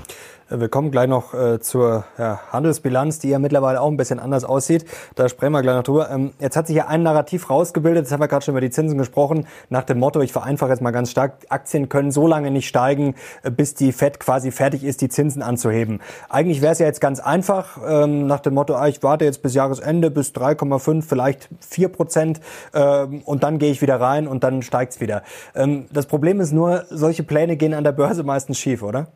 [0.49, 4.19] Äh, wir kommen gleich noch äh, zur ja, Handelsbilanz, die ja mittlerweile auch ein bisschen
[4.19, 4.85] anders aussieht.
[5.15, 6.09] Da sprechen wir gleich noch drüber.
[6.09, 8.69] Ähm, jetzt hat sich ja ein Narrativ rausgebildet, jetzt haben wir gerade schon über die
[8.69, 12.51] Zinsen gesprochen, nach dem Motto, ich vereinfache jetzt mal ganz stark, Aktien können so lange
[12.51, 16.01] nicht steigen, äh, bis die FED quasi fertig ist, die Zinsen anzuheben.
[16.29, 19.41] Eigentlich wäre es ja jetzt ganz einfach, ähm, nach dem Motto, ah, ich warte jetzt
[19.41, 22.41] bis Jahresende, bis 3,5, vielleicht 4 Prozent
[22.73, 25.23] ähm, und dann gehe ich wieder rein und dann steigt's wieder.
[25.55, 29.07] Ähm, das Problem ist nur, solche Pläne gehen an der Börse meistens schief, oder?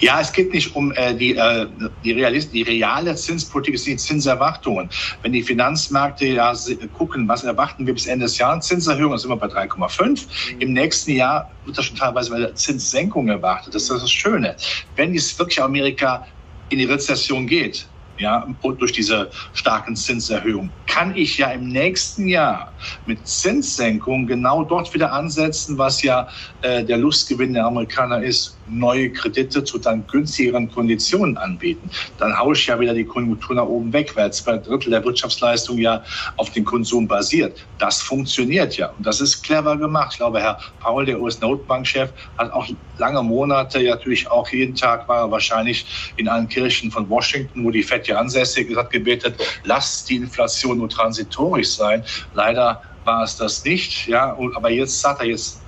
[0.00, 1.66] Ja, es geht nicht um äh, die, äh,
[2.04, 4.88] die, Realist die reale Zinspolitik, es sind die Zinserwartungen.
[5.22, 6.54] Wenn die Finanzmärkte ja
[6.96, 10.26] gucken, was erwarten wir bis Ende des Jahres, Zinserhöhung sind wir bei 3,5.
[10.58, 13.74] Im nächsten Jahr wird das schon teilweise bei der Zinssenkung erwartet.
[13.74, 14.56] Das ist das Schöne.
[14.96, 16.26] Wenn es wirklich Amerika
[16.68, 17.86] in die Rezession geht,
[18.18, 18.46] ja,
[18.78, 22.72] durch diese starken Zinserhöhungen, kann ich ja im nächsten Jahr
[23.06, 26.28] mit Zinssenkung genau dort wieder ansetzen, was ja
[26.62, 31.90] äh, der Lustgewinn der Amerikaner ist, neue Kredite zu dann günstigeren Konditionen anbieten.
[32.18, 35.78] Dann haue ich ja wieder die Konjunktur nach oben weg, weil zwei Drittel der Wirtschaftsleistung
[35.78, 36.02] ja
[36.36, 37.64] auf den Konsum basiert.
[37.78, 40.12] Das funktioniert ja und das ist clever gemacht.
[40.12, 42.66] Ich glaube, Herr Paul, der US-Notenbankchef, hat auch
[42.98, 47.70] lange Monate, natürlich auch jeden Tag war er wahrscheinlich in allen Kirchen von Washington, wo
[47.70, 52.04] die FED ja ansässig hat gebetet, lasst die Inflation nur transitorisch sein.
[52.34, 55.60] Leider war es das nicht, ja, aber jetzt sagt er, jetzt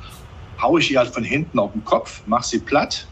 [0.60, 3.06] haue ich ihr halt von hinten auf den Kopf, mache sie platt,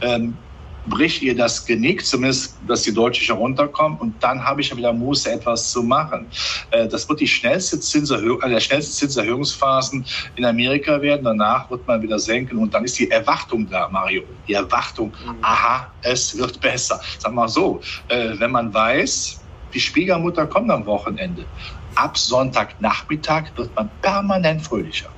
[0.00, 0.36] ähm,
[0.86, 4.92] brich ihr das Genick, zumindest, dass die Deutsche runterkommt und dann habe ich ja wieder
[4.92, 6.26] Muße, etwas zu machen.
[6.70, 10.04] Äh, das wird die schnellste Zinserhöhung, eine der schnellsten Zinserhöhungsphasen
[10.36, 11.24] in Amerika werden.
[11.24, 14.22] Danach wird man wieder senken und dann ist die Erwartung da, Mario.
[14.48, 15.36] Die Erwartung, mhm.
[15.42, 17.00] aha, es wird besser.
[17.18, 19.40] Sag mal so, äh, wenn man weiß,
[19.72, 21.46] die Schwiegermutter kommt am Wochenende.
[21.94, 25.08] Ab Sonntagnachmittag wird man permanent fröhlicher.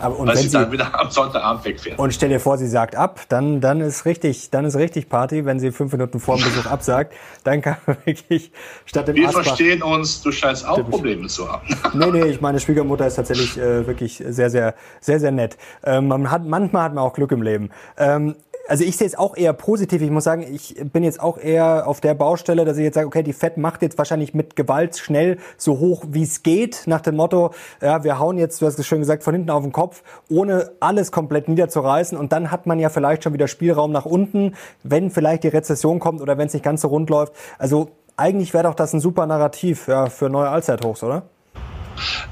[0.00, 1.98] Aber, und weil wenn sie dann wieder am Sonntagabend wegfährt.
[1.98, 5.44] Und stell dir vor, sie sagt ab, dann, dann ist richtig, dann ist richtig Party,
[5.44, 8.50] wenn sie fünf Minuten vor dem Besuch absagt, dann kann man wirklich
[8.86, 11.62] statt dem Wir Asbach, verstehen uns, du scheinst auch Probleme zu haben.
[11.94, 15.58] Nee, nee, ich meine Schwiegermutter ist tatsächlich äh, wirklich sehr, sehr, sehr, sehr nett.
[15.84, 17.70] Ähm, man hat, manchmal hat man auch Glück im Leben.
[17.98, 18.34] Ähm,
[18.68, 20.02] also ich sehe es auch eher positiv.
[20.02, 23.06] Ich muss sagen, ich bin jetzt auch eher auf der Baustelle, dass ich jetzt sage,
[23.06, 27.00] okay, die FED macht jetzt wahrscheinlich mit Gewalt schnell so hoch, wie es geht, nach
[27.00, 29.72] dem Motto, ja, wir hauen jetzt, du hast es schön gesagt, von hinten auf den
[29.72, 32.16] Kopf, ohne alles komplett niederzureißen.
[32.16, 35.98] Und dann hat man ja vielleicht schon wieder Spielraum nach unten, wenn vielleicht die Rezession
[35.98, 37.32] kommt oder wenn es nicht ganz so rund läuft.
[37.58, 41.22] Also eigentlich wäre doch das ein super Narrativ ja, für neue Allzeithochs, oder?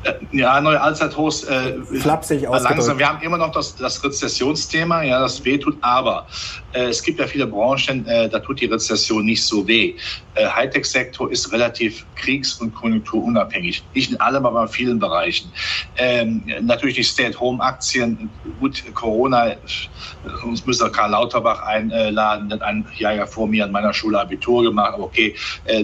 [0.04, 1.44] Äh, ja, neue Allzeithochs.
[1.44, 2.98] Äh, Flapsig langsam.
[2.98, 6.26] Wir haben immer noch das, das Rezessionsthema, ja, das wehtut, aber
[6.72, 9.94] äh, es gibt ja viele Branchen, äh, da tut die Rezession nicht so weh.
[10.34, 13.82] Äh, Hightech-Sektor ist relativ kriegs- und konjunkturunabhängig.
[13.94, 15.50] Nicht in allem, aber in vielen Bereichen.
[15.96, 18.30] Ähm, natürlich die Stay-at-Home-Aktien.
[18.60, 19.56] Gut, Corona, äh,
[20.44, 24.20] uns müsste Karl Lauterbach einladen, der hat ein Jahr ja vor mir an meiner Schule
[24.20, 24.94] Abitur gemacht.
[24.94, 25.34] Aber okay,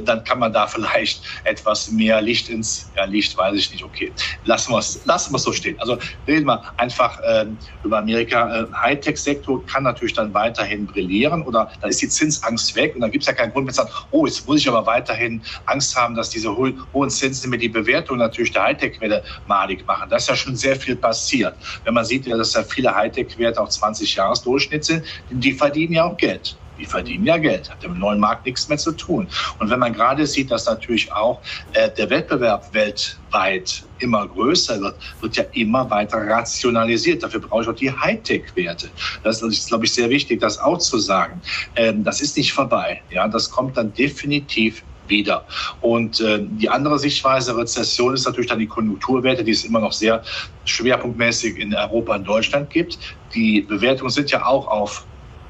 [0.05, 4.13] dann kann man da vielleicht etwas mehr Licht ins, ja, Licht weiß ich nicht, okay.
[4.45, 5.79] Lassen wir es lassen so stehen.
[5.81, 7.47] Also reden wir einfach äh,
[7.85, 8.67] über Amerika.
[8.83, 13.23] Hightech-Sektor kann natürlich dann weiterhin brillieren oder dann ist die Zinsangst weg und dann gibt
[13.23, 16.15] es ja keinen Grund mehr zu sagen, oh, jetzt muss ich aber weiterhin Angst haben,
[16.15, 20.09] dass diese ho hohen Zinsen mir die Bewertung natürlich der Hightech-Welle malig machen.
[20.09, 21.57] Da ist ja schon sehr viel passiert.
[21.85, 26.17] Wenn man sieht, dass ja viele Hightech-Werte auf 20 Jahresdurchschnitt sind, die verdienen ja auch
[26.17, 26.57] Geld.
[26.79, 29.29] Die verdienen ja Geld, hat im neuen Markt nichts mehr zu tun.
[29.59, 31.41] Und wenn man gerade sieht, dass natürlich auch
[31.73, 37.23] äh, der Wettbewerb weltweit immer größer wird, wird ja immer weiter rationalisiert.
[37.23, 38.89] Dafür brauche ich auch die Hightech-Werte.
[39.23, 41.41] Das ist, glaube ich, sehr wichtig, das auch zu sagen.
[41.77, 43.03] Ähm, das ist nicht vorbei.
[43.11, 45.45] Ja, das kommt dann definitiv wieder.
[45.81, 49.93] Und äh, die andere Sichtweise Rezession ist natürlich dann die Konjunkturwerte, die es immer noch
[49.93, 50.23] sehr
[50.65, 52.99] schwerpunktmäßig in Europa und Deutschland gibt.
[53.35, 55.05] Die Bewertungen sind ja auch auf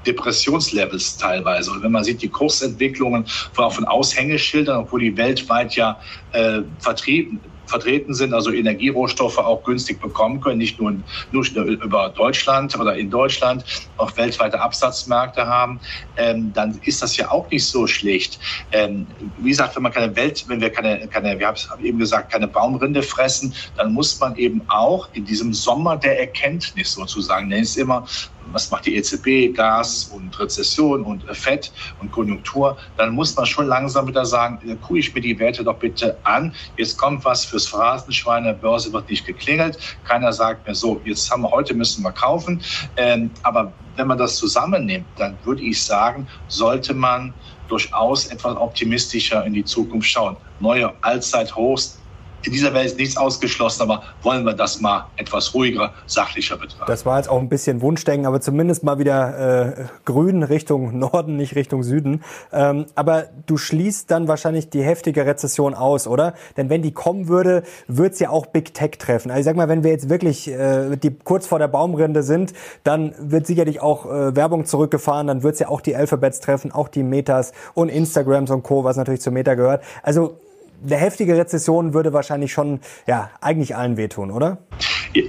[0.06, 1.70] Depressionslevels teilweise.
[1.70, 5.98] Und wenn man sieht, die Kursentwicklungen von, Aushängeschildern, obwohl die weltweit ja
[6.32, 10.94] äh, vertrieben vertreten sind, also Energierohstoffe auch günstig bekommen können, nicht nur,
[11.32, 13.64] nur über Deutschland oder in Deutschland,
[13.96, 15.80] auch weltweite Absatzmärkte haben,
[16.16, 18.38] ähm, dann ist das ja auch nicht so schlecht.
[18.72, 19.06] Ähm,
[19.38, 22.48] wie gesagt, wenn man keine Welt, wenn wir keine, keine wir haben eben gesagt, keine
[22.48, 27.70] Baumrinde fressen, dann muss man eben auch in diesem Sommer der Erkenntnis sozusagen, nenne ich
[27.70, 28.06] es immer,
[28.52, 33.66] was macht die EZB, Gas und Rezession und FED und Konjunktur, dann muss man schon
[33.66, 36.54] langsam wieder sagen, kuh ich mir die Werte doch bitte an.
[36.76, 39.78] Jetzt kommt was fürs Phrasenschwein, der Börse wird nicht geklingelt.
[40.04, 42.62] Keiner sagt mir so, jetzt haben wir heute müssen wir kaufen.
[42.96, 47.34] Ähm, aber wenn man das zusammennimmt, dann würde ich sagen, sollte man
[47.68, 50.36] durchaus etwas optimistischer in die Zukunft schauen.
[50.60, 51.98] Neue Allzeithochs
[52.46, 56.84] in dieser Welt ist nichts ausgeschlossen, aber wollen wir das mal etwas ruhiger, sachlicher betrachten.
[56.86, 61.36] Das war jetzt auch ein bisschen Wunschdenken, aber zumindest mal wieder äh, grün Richtung Norden,
[61.36, 62.22] nicht Richtung Süden.
[62.52, 66.34] Ähm, aber du schließt dann wahrscheinlich die heftige Rezession aus, oder?
[66.56, 69.30] Denn wenn die kommen würde, würde es ja auch Big Tech treffen.
[69.30, 72.52] Also ich sag mal, wenn wir jetzt wirklich äh, die kurz vor der Baumrinde sind,
[72.84, 76.72] dann wird sicherlich auch äh, Werbung zurückgefahren, dann wird es ja auch die Alphabets treffen,
[76.72, 79.82] auch die Metas und Instagrams und Co., was natürlich zu Meta gehört.
[80.02, 80.38] Also
[80.84, 84.58] eine heftige Rezession würde wahrscheinlich schon, ja, eigentlich allen wehtun, oder?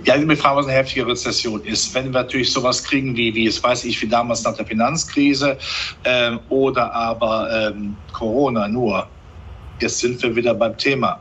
[0.03, 1.93] Ja, die Frage, was eine heftige Rezession ist.
[1.95, 5.57] Wenn wir natürlich sowas kriegen wie, wie es weiß ich, wie damals nach der Finanzkrise
[6.03, 9.07] ähm, oder aber ähm, Corona nur,
[9.79, 11.19] jetzt sind wir wieder beim Thema.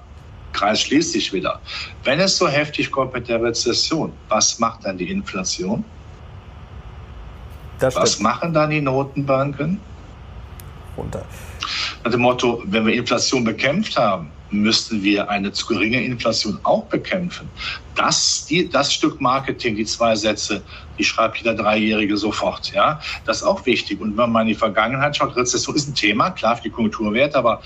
[0.53, 1.61] Kreis schließt sich wieder.
[2.03, 5.85] Wenn es so heftig kommt mit der Rezession, was macht dann die Inflation?
[7.79, 9.79] was machen dann die Notenbanken?
[10.96, 11.24] Runter
[12.06, 16.85] nach dem Motto, wenn wir Inflation bekämpft haben, müssten wir eine zu geringe Inflation auch
[16.85, 17.48] bekämpfen.
[17.96, 20.62] Das, die, das Stück Marketing, die zwei Sätze,
[20.98, 22.72] die schreibt jeder Dreijährige sofort.
[22.72, 24.00] Ja, das ist auch wichtig.
[24.00, 27.37] Und wenn man in die Vergangenheit schaut, Rezession ist ein Thema, klar für die Konjunkturwerte,
[27.37, 27.61] aber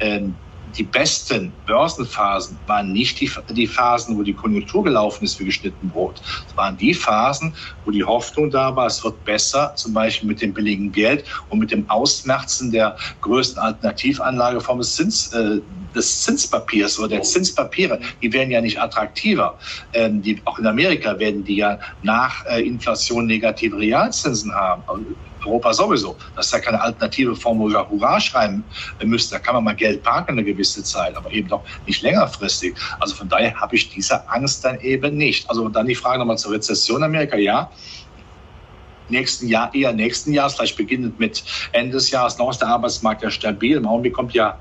[0.00, 0.34] ähm,
[0.76, 5.88] die besten Börsenphasen waren nicht die, die Phasen, wo die Konjunktur gelaufen ist wie geschnitten
[5.88, 6.20] Brot.
[6.46, 10.40] Es waren die Phasen, wo die Hoffnung da war, es wird besser, zum Beispiel mit
[10.42, 15.60] dem billigen Geld und mit dem Ausmerzen der größten Alternativanlageform des, Zins, äh,
[15.94, 18.00] des Zinspapiers oder der Zinspapiere.
[18.22, 19.58] Die werden ja nicht attraktiver.
[19.92, 24.82] Ähm, die, auch in Amerika werden die ja nach äh, Inflation negative Realzinsen haben.
[25.46, 26.16] Europa sowieso.
[26.36, 28.64] Das ist ja keine alternative Form, wo wir Hurra schreiben
[29.02, 29.32] müssen.
[29.32, 32.74] Da kann man mal Geld parken eine gewisse Zeit, aber eben doch nicht längerfristig.
[33.00, 35.48] Also von daher habe ich diese Angst dann eben nicht.
[35.48, 37.36] Also dann die Frage nochmal zur Rezession Amerika.
[37.36, 37.70] Ja,
[39.08, 43.22] nächsten Jahr, eher nächsten Jahres, vielleicht beginnend mit Ende des Jahres, noch ist der Arbeitsmarkt
[43.22, 43.76] ja stabil.
[43.76, 44.58] Im Augenblick kommt ja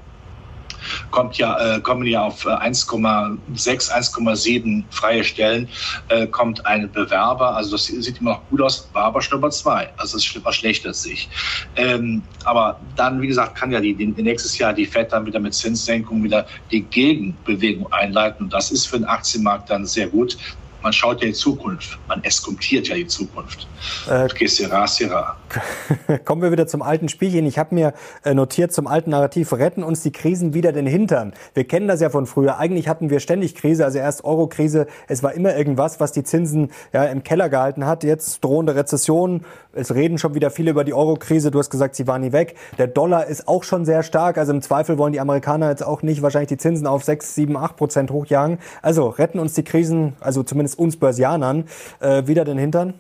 [1.11, 5.67] kommt ja, äh, kommen ja auf 1,6, äh, 1,7 freie Stellen,
[6.09, 7.55] äh, kommt ein Bewerber.
[7.55, 9.89] Also das sieht immer noch gut aus, war aber schon Nummer zwei.
[9.97, 11.29] Also es verschlechtert sich.
[11.75, 15.39] Ähm, aber dann, wie gesagt, kann ja die, die, nächstes Jahr die FED dann wieder
[15.39, 18.45] mit Zinssenkung wieder die Gegenbewegung einleiten.
[18.45, 20.37] Und das ist für den Aktienmarkt dann sehr gut
[20.83, 23.67] man schaut ja in die Zukunft, man eskontiert ja die Zukunft.
[24.07, 25.37] Äh, sera, sera.
[26.25, 27.45] Kommen wir wieder zum alten Spielchen.
[27.45, 31.33] Ich habe mir äh, notiert zum alten Narrativ, retten uns die Krisen wieder den Hintern.
[31.53, 32.57] Wir kennen das ja von früher.
[32.57, 34.87] Eigentlich hatten wir ständig Krise, also erst Euro-Krise.
[35.07, 38.03] Es war immer irgendwas, was die Zinsen ja, im Keller gehalten hat.
[38.03, 39.45] Jetzt drohende Rezession.
[39.71, 41.51] Es reden schon wieder viele über die Euro-Krise.
[41.51, 42.55] Du hast gesagt, sie war nie weg.
[42.77, 44.37] Der Dollar ist auch schon sehr stark.
[44.37, 47.55] Also im Zweifel wollen die Amerikaner jetzt auch nicht wahrscheinlich die Zinsen auf 6, 7,
[47.55, 48.59] 8 Prozent hochjagen.
[48.81, 51.65] Also retten uns die Krisen, also zumindest es uns Börsianern
[51.99, 52.95] äh, wieder den Hintern?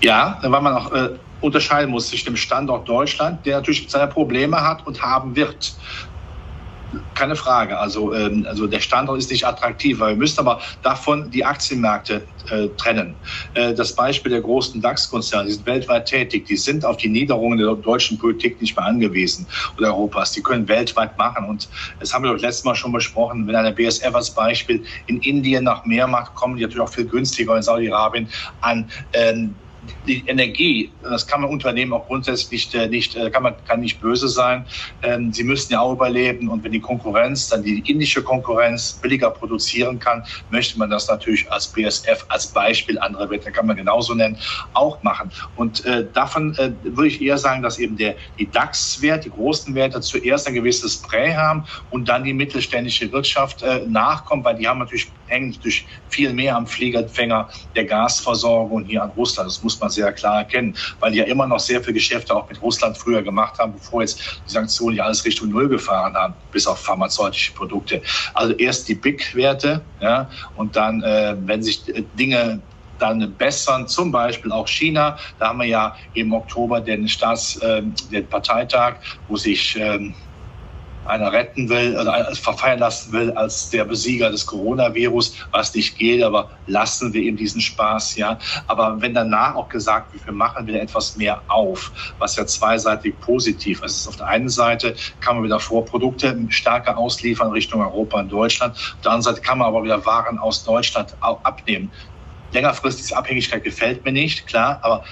[0.00, 1.10] Ja, weil man auch äh,
[1.44, 5.76] unterscheiden muss zwischen dem Standort Deutschland, der natürlich seine Probleme hat und haben wird
[7.14, 7.78] keine Frage.
[7.78, 12.68] Also, ähm, also der Standort ist nicht attraktiv, wir müssen aber davon die Aktienmärkte äh,
[12.76, 13.14] trennen.
[13.54, 17.58] Äh, das Beispiel der großen DAX-Konzerne, die sind weltweit tätig, die sind auf die Niederungen
[17.58, 19.46] der deutschen Politik nicht mehr angewiesen
[19.78, 20.32] oder Europas.
[20.32, 21.46] Die können weltweit machen.
[21.46, 21.68] Und
[22.00, 25.64] das haben wir doch letztes Mal schon besprochen, wenn eine BSF als Beispiel in Indien
[25.64, 28.28] nach mehr macht, kommen die natürlich auch viel günstiger in Saudi-Arabien
[28.60, 28.90] an.
[29.12, 29.54] Ähm,
[30.06, 33.80] die Energie, das kann man Unternehmen auch grundsätzlich nicht, äh, nicht äh, kann man kann
[33.80, 34.64] nicht böse sein.
[35.02, 39.30] Ähm, sie müssen ja auch überleben und wenn die Konkurrenz, dann die indische Konkurrenz billiger
[39.30, 44.14] produzieren kann, möchte man das natürlich als BSF als Beispiel, andere Werte kann man genauso
[44.14, 44.36] nennen,
[44.72, 45.30] auch machen.
[45.56, 50.00] Und äh, davon würde ich eher sagen, dass eben der, die DAX-Wert, die großen Werte
[50.00, 55.10] zuerst ein gewisses Prä haben und dann die mittelständische Wirtschaft nachkommt, weil die haben natürlich
[55.26, 59.48] hängen durch viel mehr am Fliegerfänger der Gasversorgung hier an Russland.
[59.48, 62.34] Das muss muss man sehr klar erkennen, weil die ja immer noch sehr viele Geschäfte
[62.34, 66.14] auch mit Russland früher gemacht haben, bevor jetzt die Sanktionen ja alles Richtung Null gefahren
[66.14, 68.02] haben, bis auf pharmazeutische Produkte.
[68.34, 72.62] Also erst die Big-Werte, ja, und dann, äh, wenn sich äh, Dinge
[72.98, 75.18] dann bessern, zum Beispiel auch China.
[75.40, 80.14] Da haben wir ja im Oktober den Staats, äh, den Parteitag, wo sich ähm,
[81.06, 86.22] einer retten will oder verfeiern lassen will als der Besieger des Coronavirus, was nicht geht,
[86.22, 88.38] aber lassen wir ihm diesen Spaß, ja.
[88.66, 93.18] Aber wenn danach auch gesagt wird, wir machen wieder etwas mehr auf, was ja zweiseitig
[93.20, 94.06] positiv ist.
[94.06, 98.74] Auf der einen Seite kann man wieder Vorprodukte stärker ausliefern Richtung Europa und Deutschland.
[98.74, 101.92] Auf der anderen Seite kann man aber wieder Waren aus Deutschland abnehmen.
[102.52, 105.04] Längerfristige Abhängigkeit gefällt mir nicht, klar, aber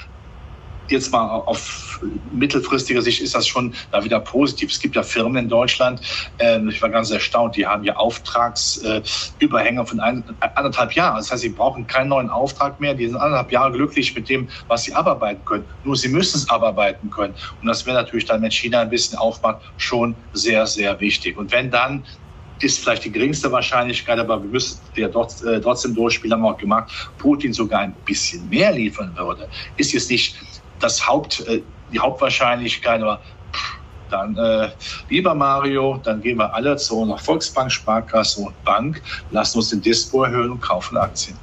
[0.92, 2.00] jetzt mal auf
[2.32, 4.70] mittelfristige Sicht ist das schon da wieder positiv.
[4.70, 6.00] Es gibt ja Firmen in Deutschland,
[6.38, 10.24] äh, ich war ganz erstaunt, die haben ja Auftragsüberhänge äh, von ein,
[10.54, 11.16] anderthalb Jahren.
[11.16, 12.94] Das heißt, sie brauchen keinen neuen Auftrag mehr.
[12.94, 15.64] Die sind anderthalb Jahre glücklich mit dem, was sie abarbeiten können.
[15.84, 17.34] Nur sie müssen es abarbeiten können.
[17.60, 21.36] Und das wäre natürlich dann, wenn China ein bisschen aufmacht, schon sehr, sehr wichtig.
[21.36, 22.04] Und wenn dann
[22.62, 26.58] ist vielleicht die geringste Wahrscheinlichkeit, aber wir müssen ja äh, trotzdem durchspielen, haben wir auch
[26.58, 30.36] gemacht, Putin sogar ein bisschen mehr liefern würde, ist jetzt nicht
[30.82, 33.20] das Haupt, äh, die Hauptwahrscheinlichkeit, aber
[34.12, 34.68] dann, äh,
[35.08, 39.80] lieber Mario, dann gehen wir alle zu unserer Volksbank, Sparkasse und Bank, lassen uns den
[39.80, 41.36] Dispo erhöhen und kaufen Aktien.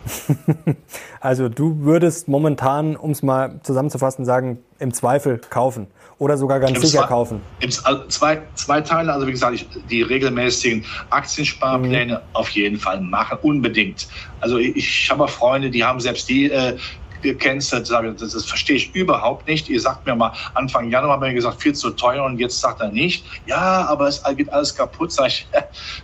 [1.20, 5.88] also du würdest momentan, um es mal zusammenzufassen, sagen, im Zweifel kaufen
[6.20, 7.42] oder sogar ganz Im sicher zwei, kaufen?
[7.60, 12.20] Im, also zwei, zwei Teile, also wie gesagt, ich, die regelmäßigen Aktiensparpläne mhm.
[12.34, 14.08] auf jeden Fall machen, unbedingt.
[14.42, 16.78] Also ich, ich habe Freunde, die haben selbst die äh,
[17.22, 19.70] Sage, das, das verstehe ich überhaupt nicht.
[19.70, 22.82] Ihr sagt mir mal, Anfang Januar haben wir gesagt, viel zu teuer und jetzt sagt
[22.82, 23.26] er nicht.
[23.46, 25.12] Ja, aber es geht alles kaputt.
[25.12, 25.48] Sag ich,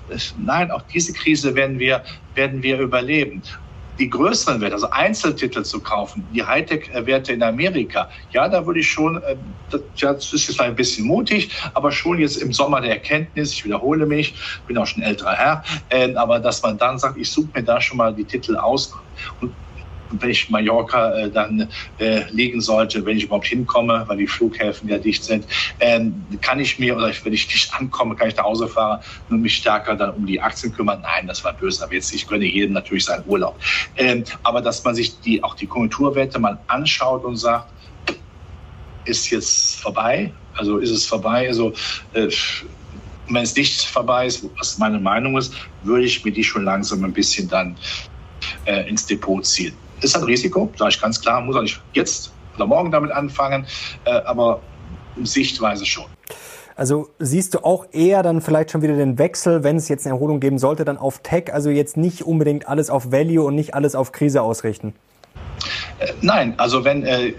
[0.37, 3.41] nein, auch diese Krise werden wir, werden wir überleben
[3.99, 8.89] die größeren Werte, also Einzeltitel zu kaufen, die Hightech-Werte in Amerika, ja, da würde ich
[8.89, 9.37] schon, äh,
[9.69, 14.05] das ist jetzt ein bisschen mutig, aber schon jetzt im Sommer der Erkenntnis, ich wiederhole
[14.05, 14.35] mich,
[14.67, 17.79] bin auch schon älterer Herr, äh, aber dass man dann sagt, ich suche mir da
[17.79, 18.91] schon mal die Titel aus
[19.39, 19.53] und
[20.23, 24.97] ich Mallorca äh, dann äh, liegen sollte, wenn ich überhaupt hinkomme, weil die Flughäfen ja
[24.97, 25.45] dicht sind,
[25.79, 28.99] ähm, kann ich mir, oder wenn ich nicht ankomme, kann ich nach Hause fahren
[29.29, 31.01] und mich stärker dann um die Aktien kümmern.
[31.01, 33.59] Nein, das war böse, aber jetzt, ich gönne jedem natürlich seinen Urlaub.
[33.97, 37.73] Ähm, aber dass man sich die, auch die Konjunkturwerte mal anschaut und sagt,
[39.05, 40.33] ist jetzt vorbei?
[40.55, 41.47] Also ist es vorbei?
[41.47, 41.73] Also
[42.13, 42.29] äh,
[43.29, 47.03] wenn es nicht vorbei ist, was meine Meinung ist, würde ich mir die schon langsam
[47.03, 47.75] ein bisschen dann
[48.65, 52.31] äh, ins Depot ziehen ist ein Risiko, sage ich ganz klar, muss auch nicht jetzt
[52.55, 53.65] oder morgen damit anfangen,
[54.05, 54.61] äh, aber
[55.23, 56.05] Sichtweise schon.
[56.77, 60.15] Also siehst du auch eher dann vielleicht schon wieder den Wechsel, wenn es jetzt eine
[60.15, 63.73] Erholung geben sollte, dann auf Tech, also jetzt nicht unbedingt alles auf Value und nicht
[63.73, 64.93] alles auf Krise ausrichten?
[65.99, 67.33] Äh, nein, also wenn äh,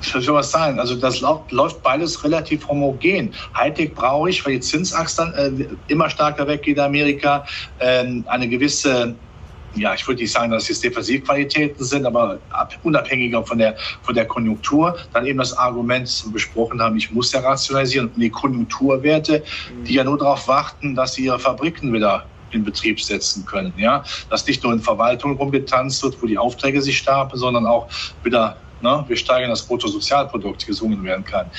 [0.00, 3.32] ich will was sagen, also das läuft beides relativ homogen.
[3.56, 7.44] Hightech brauche ich, weil die Zinsachse dann äh, immer stärker weggeht in Amerika,
[7.78, 9.14] äh, eine gewisse
[9.76, 12.38] ja, ich würde nicht sagen, dass es Defensivqualitäten sind, aber
[12.82, 14.96] unabhängiger von der, von der Konjunktur.
[15.12, 18.08] Dann eben das Argument, besprochen haben, ich muss ja rationalisieren.
[18.08, 19.44] Und die Konjunkturwerte,
[19.86, 23.72] die ja nur darauf warten, dass sie ihre Fabriken wieder in Betrieb setzen können.
[23.76, 24.04] Ja?
[24.30, 27.88] Dass nicht nur in Verwaltung rumgetanzt wird, wo die Aufträge sich stapeln, sondern auch
[28.22, 31.50] wieder Ne, wir steigern das Bruttosozialprodukt gesungen werden kann.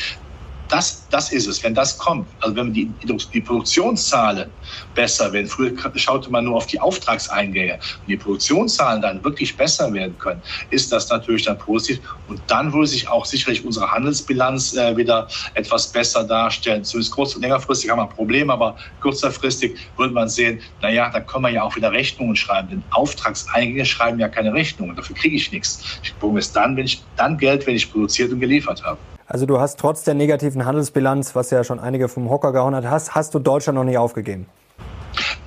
[0.70, 2.28] Das, das ist es, wenn das kommt.
[2.42, 2.92] Also wenn die,
[3.34, 4.52] die Produktionszahlen
[4.94, 5.48] besser werden.
[5.48, 7.80] Früher schaute man nur auf die Auftragseingänge.
[7.80, 12.02] Wenn die Produktionszahlen dann wirklich besser werden können, ist das natürlich dann positiv.
[12.28, 16.84] Und dann würde sich auch sicherlich unsere Handelsbilanz äh, wieder etwas besser darstellen.
[16.84, 21.22] Zumindest kurz- und längerfristig haben wir ein Problem, aber kurzfristig würde man sehen, naja, da
[21.22, 22.70] können wir ja auch wieder Rechnungen schreiben.
[22.70, 24.96] Denn Auftragseingänge schreiben ja keine Rechnungen.
[24.96, 26.00] Dafür kriege ich nichts.
[26.04, 29.00] Ich bekomme es dann, wenn ich dann Geld, wenn ich produziert und geliefert habe.
[29.30, 32.86] Also du hast trotz der negativen Handelsbilanz, was ja schon einige vom Hocker gehauen hat,
[32.86, 34.46] hast, hast du Deutschland noch nicht aufgegeben?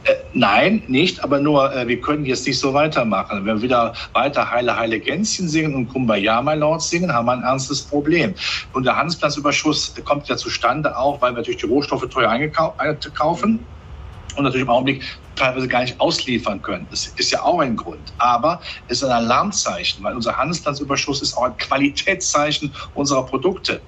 [0.05, 3.47] Äh, nein, nicht, aber nur, äh, wir können jetzt nicht so weitermachen.
[3.47, 7.33] Wenn wir wieder weiter Heile, Heile Gänschen singen und Kumbaya, my Lord singen, haben wir
[7.33, 8.35] ein ernstes Problem.
[8.75, 13.61] Und der Handelsplatzüberschuss kommt ja zustande auch, weil wir natürlich die Rohstoffe teuer einkaufen
[14.41, 15.03] und natürlich im Augenblick
[15.37, 16.87] teilweise gar nicht ausliefern können.
[16.91, 18.13] Das ist ja auch ein Grund.
[18.19, 23.81] Aber es ist ein Alarmzeichen, weil unser Handelsplatzüberschuss ist auch ein Qualitätszeichen unserer Produkte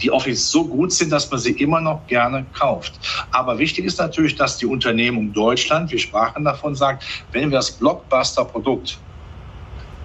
[0.00, 3.00] die offensichtlich so gut sind, dass man sie immer noch gerne kauft.
[3.32, 7.72] Aber wichtig ist natürlich, dass die Unternehmung Deutschland, wir sprachen davon, sagt, wenn wir das
[7.72, 8.98] Blockbuster-Produkt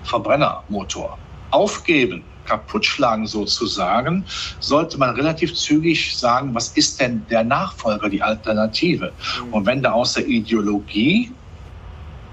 [0.04, 1.18] Verbrennermotor
[1.52, 4.26] aufgeben, kaputt schlagen sozusagen,
[4.60, 9.14] sollte man relativ zügig sagen, was ist denn der Nachfolger, die Alternative?
[9.14, 9.54] Mhm.
[9.54, 11.32] Und wenn da aus der Ideologie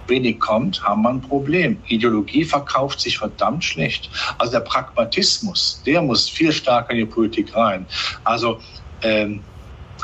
[0.09, 1.81] wenig kommt, haben wir ein Problem.
[1.87, 4.11] Ideologie verkauft sich verdammt schlecht.
[4.39, 7.87] Also der Pragmatismus, der muss viel stärker in die Politik rein.
[8.25, 8.61] Also
[9.03, 9.45] ähm,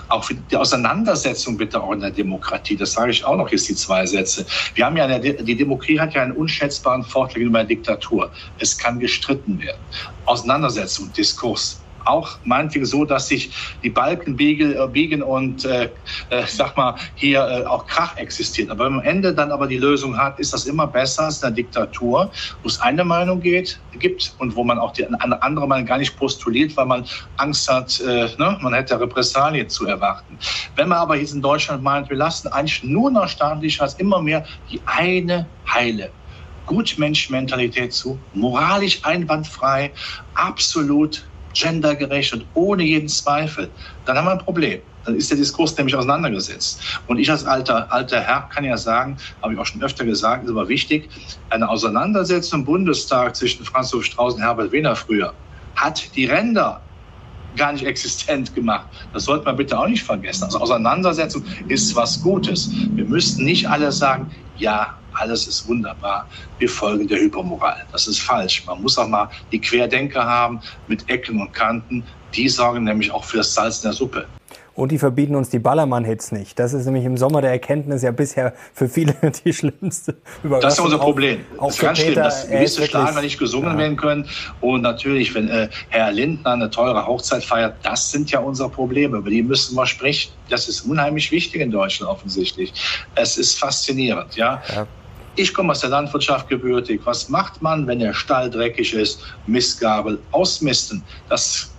[0.08, 2.76] auch für die Auseinandersetzung in der Demokratie.
[2.76, 4.46] Das sage ich auch noch jetzt die zwei Sätze.
[4.74, 8.32] Wir haben ja eine, die Demokratie hat ja einen unschätzbaren Vorteil gegenüber der Diktatur.
[8.58, 9.80] Es kann gestritten werden.
[10.24, 13.50] Auseinandersetzung, Diskurs auch meinetwegen so, dass sich
[13.82, 15.90] die Balken biegen, äh, und äh,
[16.30, 18.70] äh, sag mal hier äh, auch Krach existiert.
[18.70, 21.42] Aber wenn man am Ende dann aber die Lösung hat, ist das immer besser als
[21.42, 22.30] eine Diktatur,
[22.62, 25.98] wo es eine Meinung geht, gibt und wo man auch die eine andere Meinung gar
[25.98, 27.04] nicht postuliert, weil man
[27.36, 30.38] Angst hat, äh, ne, man hätte Repressalien zu erwarten.
[30.76, 34.20] Wenn man aber hier in Deutschland meint, wir lassen eigentlich nur noch staatlich als immer
[34.20, 36.10] mehr die eine heile
[36.66, 39.92] Gutmensch-Mentalität zu, moralisch einwandfrei,
[40.34, 43.70] absolut gendergerecht und ohne jeden Zweifel,
[44.04, 44.80] dann haben wir ein Problem.
[45.04, 46.80] Dann ist der Diskurs nämlich auseinandergesetzt.
[47.06, 50.44] Und ich als alter, alter Herr kann ja sagen, habe ich auch schon öfter gesagt,
[50.44, 51.10] ist aber wichtig,
[51.50, 55.34] eine Auseinandersetzung im Bundestag zwischen Franz Josef Strauß und Herbert Wehner früher
[55.76, 56.80] hat die Ränder
[57.56, 58.86] gar nicht existent gemacht.
[59.12, 60.44] Das sollte man bitte auch nicht vergessen.
[60.44, 62.70] Also Auseinandersetzung ist was Gutes.
[62.94, 66.26] Wir müssten nicht alle sagen, ja, alles ist wunderbar,
[66.58, 67.84] wir folgen der Hypermoral.
[67.92, 68.64] Das ist falsch.
[68.66, 72.04] Man muss auch mal die Querdenker haben mit Ecken und Kanten.
[72.34, 74.26] Die sorgen nämlich auch für das Salz in der Suppe.
[74.76, 76.58] Und die verbieten uns die Ballermann-Hits nicht.
[76.58, 80.62] Das ist nämlich im Sommer der Erkenntnis ja bisher für viele die schlimmste Überraschung.
[80.62, 81.44] Das ist unser Problem.
[81.58, 83.78] Auch, das ist ganz Peter, schlimm, dass gewisse Schlager nicht gesungen ja.
[83.78, 84.28] werden können.
[84.60, 89.18] Und natürlich, wenn äh, Herr Lindner eine teure Hochzeit feiert, das sind ja unsere Probleme.
[89.18, 90.32] Über die müssen wir sprechen.
[90.48, 92.72] Das ist unheimlich wichtig in Deutschland offensichtlich.
[93.14, 94.60] Es ist faszinierend, ja.
[94.74, 94.86] ja.
[95.36, 97.00] Ich komme aus der Landwirtschaft gebürtig.
[97.04, 99.20] Was macht man, wenn der Stall dreckig ist?
[99.46, 101.02] Mistgabel ausmisten.
[101.28, 101.72] Das,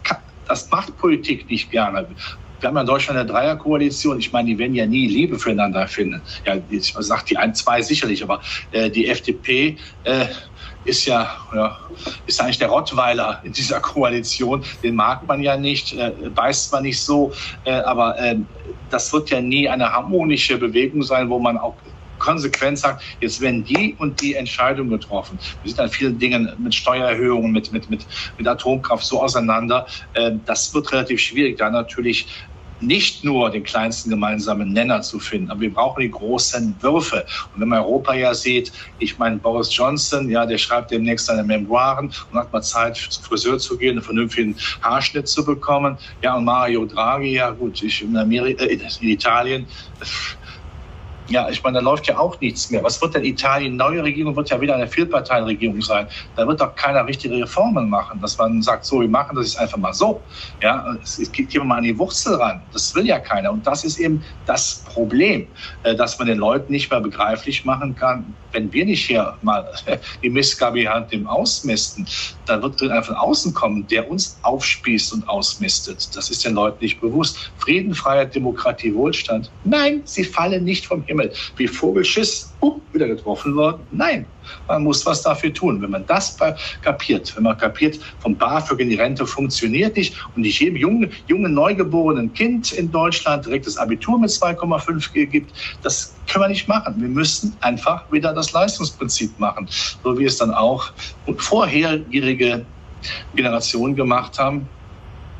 [0.48, 2.06] das macht Politik nicht gerne
[2.60, 4.20] wir haben ja in Deutschland eine Dreierkoalition.
[4.20, 6.22] Ich meine, die werden ja nie Liebe füreinander finden.
[6.45, 8.41] Ja, ich sage die ein, zwei sicherlich, aber
[8.72, 10.26] äh, die FDP äh,
[10.86, 11.78] ist ja, ja,
[12.26, 14.64] ist eigentlich der Rottweiler in dieser Koalition.
[14.84, 17.34] Den mag man ja nicht, äh, weiß man nicht so,
[17.64, 18.38] äh, aber äh,
[18.89, 21.78] das wird ja nie eine harmonische Bewegung sein, wo man auch
[22.26, 25.38] konsequent sagt, jetzt werden die und die Entscheidungen getroffen.
[25.62, 28.06] Wir sind an vielen Dingen mit Steuererhöhungen, mit, mit, mit,
[28.38, 29.86] mit Atomkraft so auseinander.
[30.14, 32.28] Äh, das wird relativ schwierig, da natürlich
[32.82, 37.26] nicht nur den kleinsten gemeinsamen Nenner zu finden, aber wir brauchen die großen Würfe.
[37.54, 41.44] Und wenn man Europa ja sieht, ich meine, Boris Johnson, ja, der schreibt demnächst seine
[41.44, 45.98] Memoiren und hat mal Zeit, zum Friseur zu gehen, einen vernünftigen Haarschnitt zu bekommen.
[46.22, 49.66] Ja, und Mario Draghi, ja gut, ich in, Amerika, äh, in Italien,
[51.28, 52.84] ja, ich meine, da läuft ja auch nichts mehr.
[52.84, 53.76] Was wird denn Italien?
[53.76, 56.08] Neue Regierung wird ja wieder eine Vielparteienregierung sein.
[56.36, 59.60] Da wird doch keiner richtige Reformen machen, dass man sagt, so, wir machen das jetzt
[59.60, 60.22] einfach mal so.
[60.62, 62.62] Ja, es geht hier mal an die Wurzel ran.
[62.74, 63.52] Das will ja keiner.
[63.52, 65.48] Und das ist eben das Problem,
[65.84, 69.70] äh, dass man den Leuten nicht mehr begreiflich machen kann, wenn wir nicht hier mal
[70.24, 72.08] die Mistgabe Hand dem ausmisten,
[72.46, 76.16] dann wird drin einfach von außen kommen, der uns aufspießt und ausmistet.
[76.16, 77.52] Das ist den Leuten nicht bewusst.
[77.58, 79.52] Frieden, Freiheit, Demokratie, Wohlstand.
[79.64, 81.14] Nein, sie fallen nicht vom Himmel.
[81.57, 83.82] Wie Vogelschiss, uh, wieder getroffen worden.
[83.91, 84.26] Nein,
[84.68, 85.82] man muss was dafür tun.
[85.82, 86.38] Wenn man das
[86.82, 91.11] kapiert, wenn man kapiert, vom BAföG in die Rente funktioniert nicht und nicht jedem jungen,
[91.28, 95.53] jungen neugeborenen Kind in Deutschland direkt das Abitur mit 2,5 gibt,
[95.84, 96.95] das können wir nicht machen.
[96.97, 99.68] Wir müssen einfach wieder das Leistungsprinzip machen,
[100.03, 100.91] so wie es dann auch
[101.38, 102.66] vorherige
[103.36, 104.68] Generationen gemacht haben.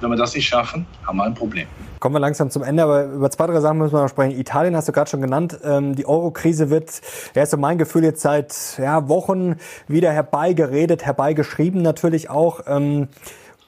[0.02, 1.68] Wenn wir das nicht schaffen, haben wir ein Problem.
[2.00, 4.38] Kommen wir langsam zum Ende, aber über zwei, drei Sachen müssen wir noch sprechen.
[4.38, 5.60] Italien hast du gerade schon genannt.
[5.64, 7.02] Ähm, die Euro-Krise wird,
[7.34, 9.56] ja, ist so mein Gefühl, jetzt seit ja, Wochen
[9.88, 12.62] wieder herbeigeredet, herbeigeschrieben natürlich auch.
[12.68, 13.08] Ähm,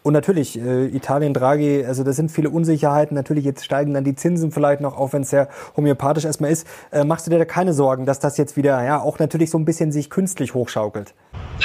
[0.08, 3.14] und natürlich, äh, Italien, Draghi, also da sind viele Unsicherheiten.
[3.14, 6.66] Natürlich, jetzt steigen dann die Zinsen vielleicht noch, auch wenn es sehr homöopathisch erstmal ist.
[6.94, 9.58] Äh, machst du dir da keine Sorgen, dass das jetzt wieder, ja, auch natürlich so
[9.58, 11.14] ein bisschen sich künstlich hochschaukelt?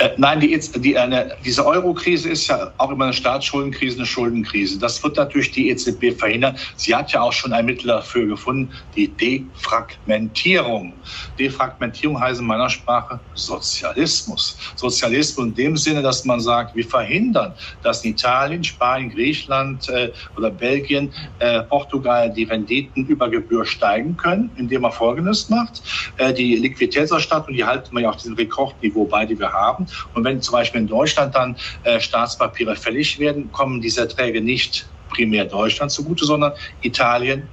[0.00, 4.78] Äh, nein, die, die, eine, diese Euro-Krise ist ja auch immer eine Staatsschuldenkrise, eine Schuldenkrise.
[4.78, 6.56] Das wird natürlich die EZB verhindern.
[6.76, 10.94] Sie hat ja auch schon ein Mittel dafür gefunden, die Defragmentierung.
[11.38, 14.58] Defragmentierung heißt in meiner Sprache Sozialismus.
[14.74, 18.31] Sozialismus in dem Sinne, dass man sagt, wir verhindern, dass in Italien,
[18.64, 24.92] Spanien, Griechenland äh, oder Belgien, äh, Portugal die Renditen über Gebühr steigen können, indem man
[24.92, 25.82] Folgendes macht.
[26.16, 29.86] Äh, die Liquiditätsausstattung, die halten wir ja auf diesem Rekordniveau bei, die wir haben.
[30.14, 34.86] Und wenn zum Beispiel in Deutschland dann äh, Staatspapiere fällig werden, kommen diese Erträge nicht
[35.10, 37.48] primär Deutschland zugute, sondern Italien,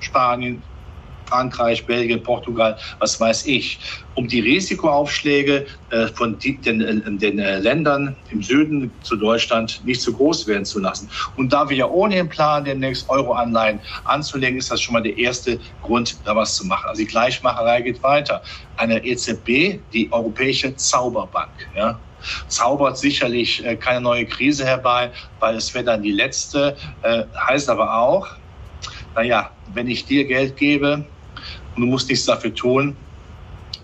[0.00, 0.62] Spanien,
[1.30, 3.78] Frankreich, Belgien, Portugal, was weiß ich,
[4.16, 10.02] um die Risikoaufschläge äh, von den, äh, den äh, Ländern im Süden zu Deutschland nicht
[10.02, 11.08] zu groß werden zu lassen.
[11.36, 15.60] Und da wir ja ohnehin planen, demnächst Euroanleihen anzulegen, ist das schon mal der erste
[15.82, 16.88] Grund, da was zu machen.
[16.88, 18.42] Also die Gleichmacherei geht weiter.
[18.76, 21.98] Eine EZB, die Europäische Zauberbank, ja,
[22.48, 26.76] zaubert sicherlich keine neue Krise herbei, weil es wäre dann die letzte.
[27.48, 28.26] Heißt aber auch,
[29.14, 31.04] naja, wenn ich dir Geld gebe,
[31.76, 32.96] und du musst nichts dafür tun,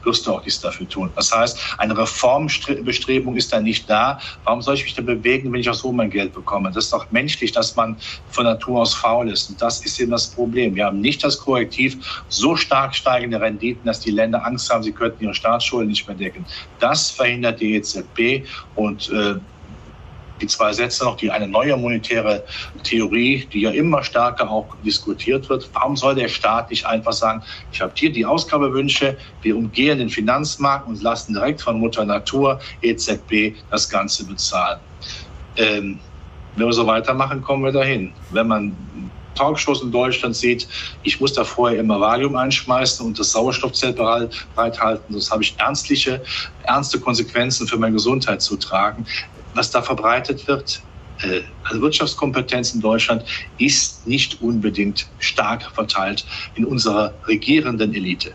[0.07, 1.11] wirst du auch nichts dafür tun.
[1.17, 4.19] Das heißt, eine Reformbestrebung ist da nicht da.
[4.45, 6.71] Warum soll ich mich da bewegen, wenn ich auch so mein Geld bekomme?
[6.71, 7.99] Das ist doch menschlich, dass man
[8.31, 9.51] von Natur aus faul ist.
[9.51, 10.75] Und das ist eben das Problem.
[10.75, 14.93] Wir haben nicht das Korrektiv so stark steigende Renditen, dass die Länder Angst haben, sie
[14.93, 16.47] könnten ihre Staatsschulden nicht mehr decken.
[16.79, 19.35] Das verhindert die EZB und äh,
[20.41, 22.45] die zwei Sätze noch, die eine neue monetäre
[22.83, 25.69] Theorie, die ja immer stärker auch diskutiert wird.
[25.73, 30.11] Warum soll der Staat nicht einfach sagen, ich habe hier die Ausgabewünsche, wir umgehen den
[30.11, 34.81] Finanzmarkt und lassen direkt von Mutter Natur, EZB, das Ganze bezahlen.
[35.57, 35.99] Ähm,
[36.57, 38.13] wenn wir so weitermachen, kommen wir dahin.
[38.31, 38.77] Wenn man
[39.35, 40.67] Talkshows in Deutschland sieht,
[41.03, 46.23] ich muss da vorher immer Valium einschmeißen und das Sauerstoffzelt bereithalten, sonst habe ich ernstliche,
[46.65, 49.07] ernste Konsequenzen für meine Gesundheit zu tragen
[49.57, 50.83] was da verbreitet wird,
[51.65, 53.25] also Wirtschaftskompetenz in Deutschland
[53.59, 58.33] ist nicht unbedingt stark verteilt in unserer regierenden Elite.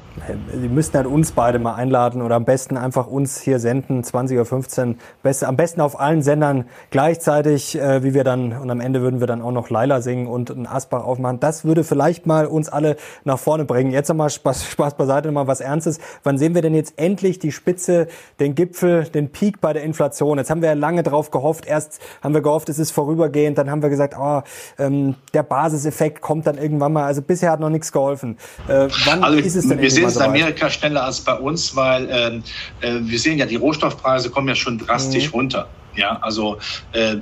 [0.60, 4.96] Sie müssten halt uns beide mal einladen oder am besten einfach uns hier senden, 20.15
[5.24, 5.48] Uhr.
[5.48, 9.28] Am besten auf allen Sendern gleichzeitig, äh, wie wir dann, und am Ende würden wir
[9.28, 11.40] dann auch noch Laila singen und einen Asbach aufmachen.
[11.40, 13.92] Das würde vielleicht mal uns alle nach vorne bringen.
[13.92, 16.00] Jetzt nochmal Spaß, Spaß beiseite, mal was Ernstes.
[16.24, 18.08] Wann sehen wir denn jetzt endlich die Spitze,
[18.40, 20.38] den Gipfel, den Peak bei der Inflation?
[20.38, 21.66] Jetzt haben wir ja lange drauf gehofft.
[21.66, 23.58] Erst haben wir gehofft, es ist vorübergehend.
[23.58, 24.42] Dann haben wir gesagt, oh,
[24.80, 27.06] ähm, der Basiseffekt kommt dann irgendwann mal.
[27.06, 28.38] Also bisher hat noch nichts geholfen.
[28.68, 31.76] Äh, wann also ist es denn Wir sehen es in Amerika schneller als bei uns,
[31.76, 32.44] weil ähm,
[32.82, 35.34] äh, wir sehen ja, die Rohstoffpreise kommen ja schon drastisch mhm.
[35.34, 35.68] runter.
[35.96, 36.58] Ja, also
[36.94, 37.18] äh,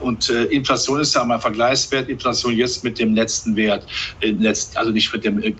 [0.00, 2.08] und äh, Inflation ist ja mal Vergleichswert.
[2.08, 3.86] Inflation jetzt mit dem letzten Wert,
[4.20, 5.54] äh, letzt, also nicht mit dem äh,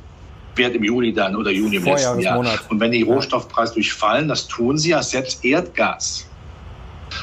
[0.56, 2.38] Wert im Juli dann oder Juni im letzten Jahr.
[2.68, 6.26] Und wenn die Rohstoffpreise durchfallen, das tun sie ja selbst Erdgas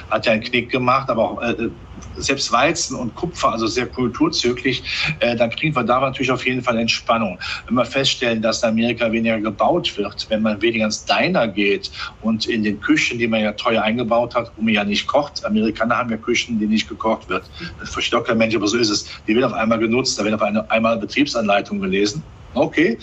[0.10, 1.70] hat ja einen Knick gemacht, aber auch äh,
[2.18, 4.82] selbst Weizen und Kupfer, also sehr kulturzyklisch,
[5.20, 7.40] äh, dann kriegen wir da natürlich auf jeden Fall Entspannung.
[7.68, 11.92] Wenn wir feststellen, dass in Amerika weniger gebaut wird, wenn man weniger ins Diner geht
[12.22, 15.46] und in den Küchen, die man ja teuer eingebaut hat, wo man ja nicht kocht.
[15.46, 17.50] Amerikaner haben ja Küchen, die nicht gekocht wird.
[17.80, 19.06] Das versteht kein Mensch, aber so ist es.
[19.28, 22.24] Die werden auf einmal genutzt, da werden auf einmal Betriebsanleitung gelesen.
[22.56, 22.98] Okay,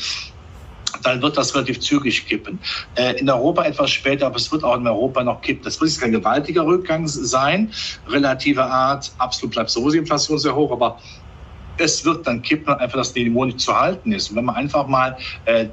[1.07, 2.59] dann wird das relativ zügig kippen.
[2.97, 5.65] Äh, in Europa etwas später, aber es wird auch in Europa noch kippen.
[5.65, 7.73] Das wird jetzt kein gewaltiger Rückgang sein,
[8.09, 9.13] relative Art.
[9.19, 11.01] Absolut bleibt sowieso die Inflation sehr hoch, aber
[11.79, 14.31] es wird dann kippen, einfach dass die Niveau nicht zu halten ist.
[14.31, 15.67] Und wenn man einfach mal äh,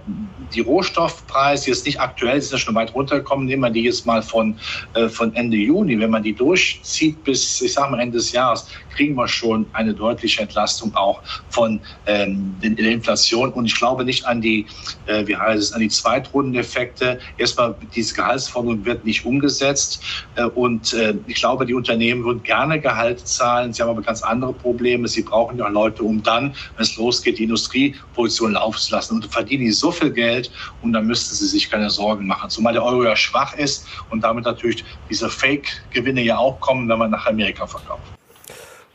[0.53, 4.21] die Rohstoffpreise jetzt nicht aktuell sind ja schon weit runtergekommen, nehmen wir die jetzt mal
[4.21, 4.57] von,
[4.93, 8.67] äh, von Ende Juni, wenn man die durchzieht bis, ich sag mal, Ende des Jahres,
[8.95, 13.51] kriegen wir schon eine deutliche Entlastung auch von ähm, der Inflation.
[13.51, 14.65] Und ich glaube nicht an die,
[15.05, 17.19] äh, wie heißt es, an die Zweitrundeneffekte.
[17.37, 20.03] Erstmal, diese Gehaltsforderung wird nicht umgesetzt.
[20.35, 23.73] Äh, und äh, ich glaube, die Unternehmen würden gerne Gehalt zahlen.
[23.73, 25.07] Sie haben aber ganz andere Probleme.
[25.07, 29.15] Sie brauchen ja Leute, Leute, um dann, wenn es losgeht, die Industrieproduktion laufen zu lassen.
[29.15, 32.49] Und verdienen die so viel Geld und dann müssten sie sich keine Sorgen machen.
[32.49, 36.99] Zumal der Euro ja schwach ist und damit natürlich diese Fake-Gewinne ja auch kommen, wenn
[36.99, 38.03] man nach Amerika verkauft.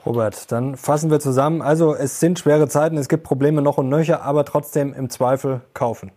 [0.05, 1.61] Robert, dann fassen wir zusammen.
[1.61, 5.61] Also es sind schwere Zeiten, es gibt Probleme noch und nöcher, aber trotzdem im Zweifel
[5.75, 6.13] kaufen.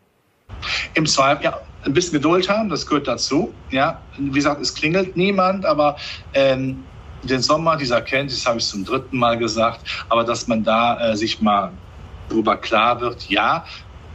[0.94, 3.52] Im Zweifel, ja, ein bisschen Geduld haben, das gehört dazu.
[3.72, 5.98] Ja, wie gesagt, es klingelt niemand, aber
[6.34, 6.84] ähm,
[7.24, 11.16] den Sommer dieser Erkenntnis habe ich zum dritten Mal gesagt, aber dass man da äh,
[11.16, 11.72] sich mal
[12.30, 13.66] darüber klar wird, ja,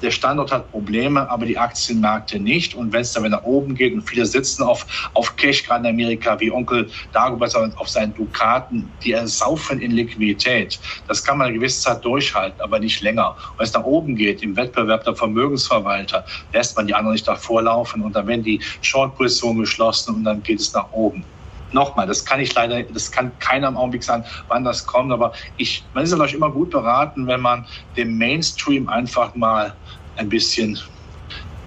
[0.03, 2.75] der Standort hat Probleme, aber die Aktienmärkte nicht.
[2.75, 5.89] Und wenn es dann wieder nach oben geht und viele sitzen auf, auf Cash, gerade
[5.89, 10.79] in Amerika, wie Onkel Dagobert auf seinen Dukaten, die ersaufen in Liquidität.
[11.09, 13.31] Das kann man eine gewisse Zeit durchhalten, aber nicht länger.
[13.31, 17.27] Und wenn es nach oben geht, im Wettbewerb der Vermögensverwalter, lässt man die anderen nicht
[17.27, 21.25] davor laufen und dann werden die Short-Positionen geschlossen und dann geht es nach oben
[21.73, 25.33] nochmal, das kann ich leider, das kann keiner im Augenblick sagen, wann das kommt, aber
[25.57, 29.75] ich, man ist natürlich immer gut beraten, wenn man dem Mainstream einfach mal
[30.17, 30.79] ein bisschen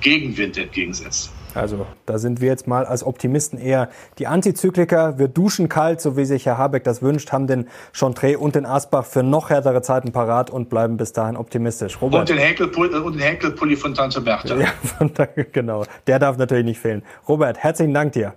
[0.02, 1.32] Gegenwind entgegensetzt.
[1.56, 5.18] Also da sind wir jetzt mal als Optimisten eher die Antizykliker.
[5.18, 8.66] Wir duschen kalt, so wie sich Herr Habeck das wünscht, haben den Chantre und den
[8.66, 12.02] Asbach für noch härtere Zeiten parat und bleiben bis dahin optimistisch.
[12.02, 12.22] Robert.
[12.22, 14.56] Und den den Henkelpulli von Tante Bertha.
[14.56, 15.86] Ja, genau.
[16.08, 17.04] Der darf natürlich nicht fehlen.
[17.28, 18.34] Robert, herzlichen Dank dir.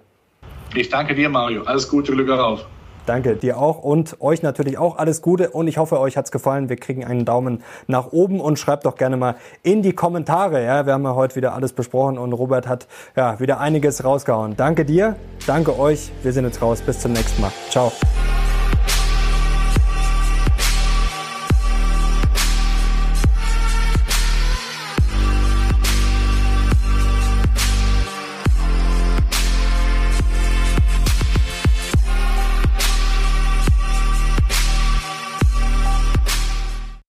[0.75, 1.63] Ich danke dir, Mario.
[1.65, 2.67] Alles Gute, Glück auf.
[3.07, 6.69] Danke dir auch und euch natürlich auch alles Gute und ich hoffe, euch hat's gefallen.
[6.69, 10.65] Wir kriegen einen Daumen nach oben und schreibt doch gerne mal in die Kommentare.
[10.65, 14.57] Ja, wir haben ja heute wieder alles besprochen und Robert hat ja wieder einiges rausgehauen.
[14.57, 15.17] Danke dir,
[15.47, 16.13] danke euch.
[16.23, 16.81] Wir sind jetzt raus.
[16.81, 17.51] Bis zum nächsten Mal.
[17.71, 17.91] Ciao.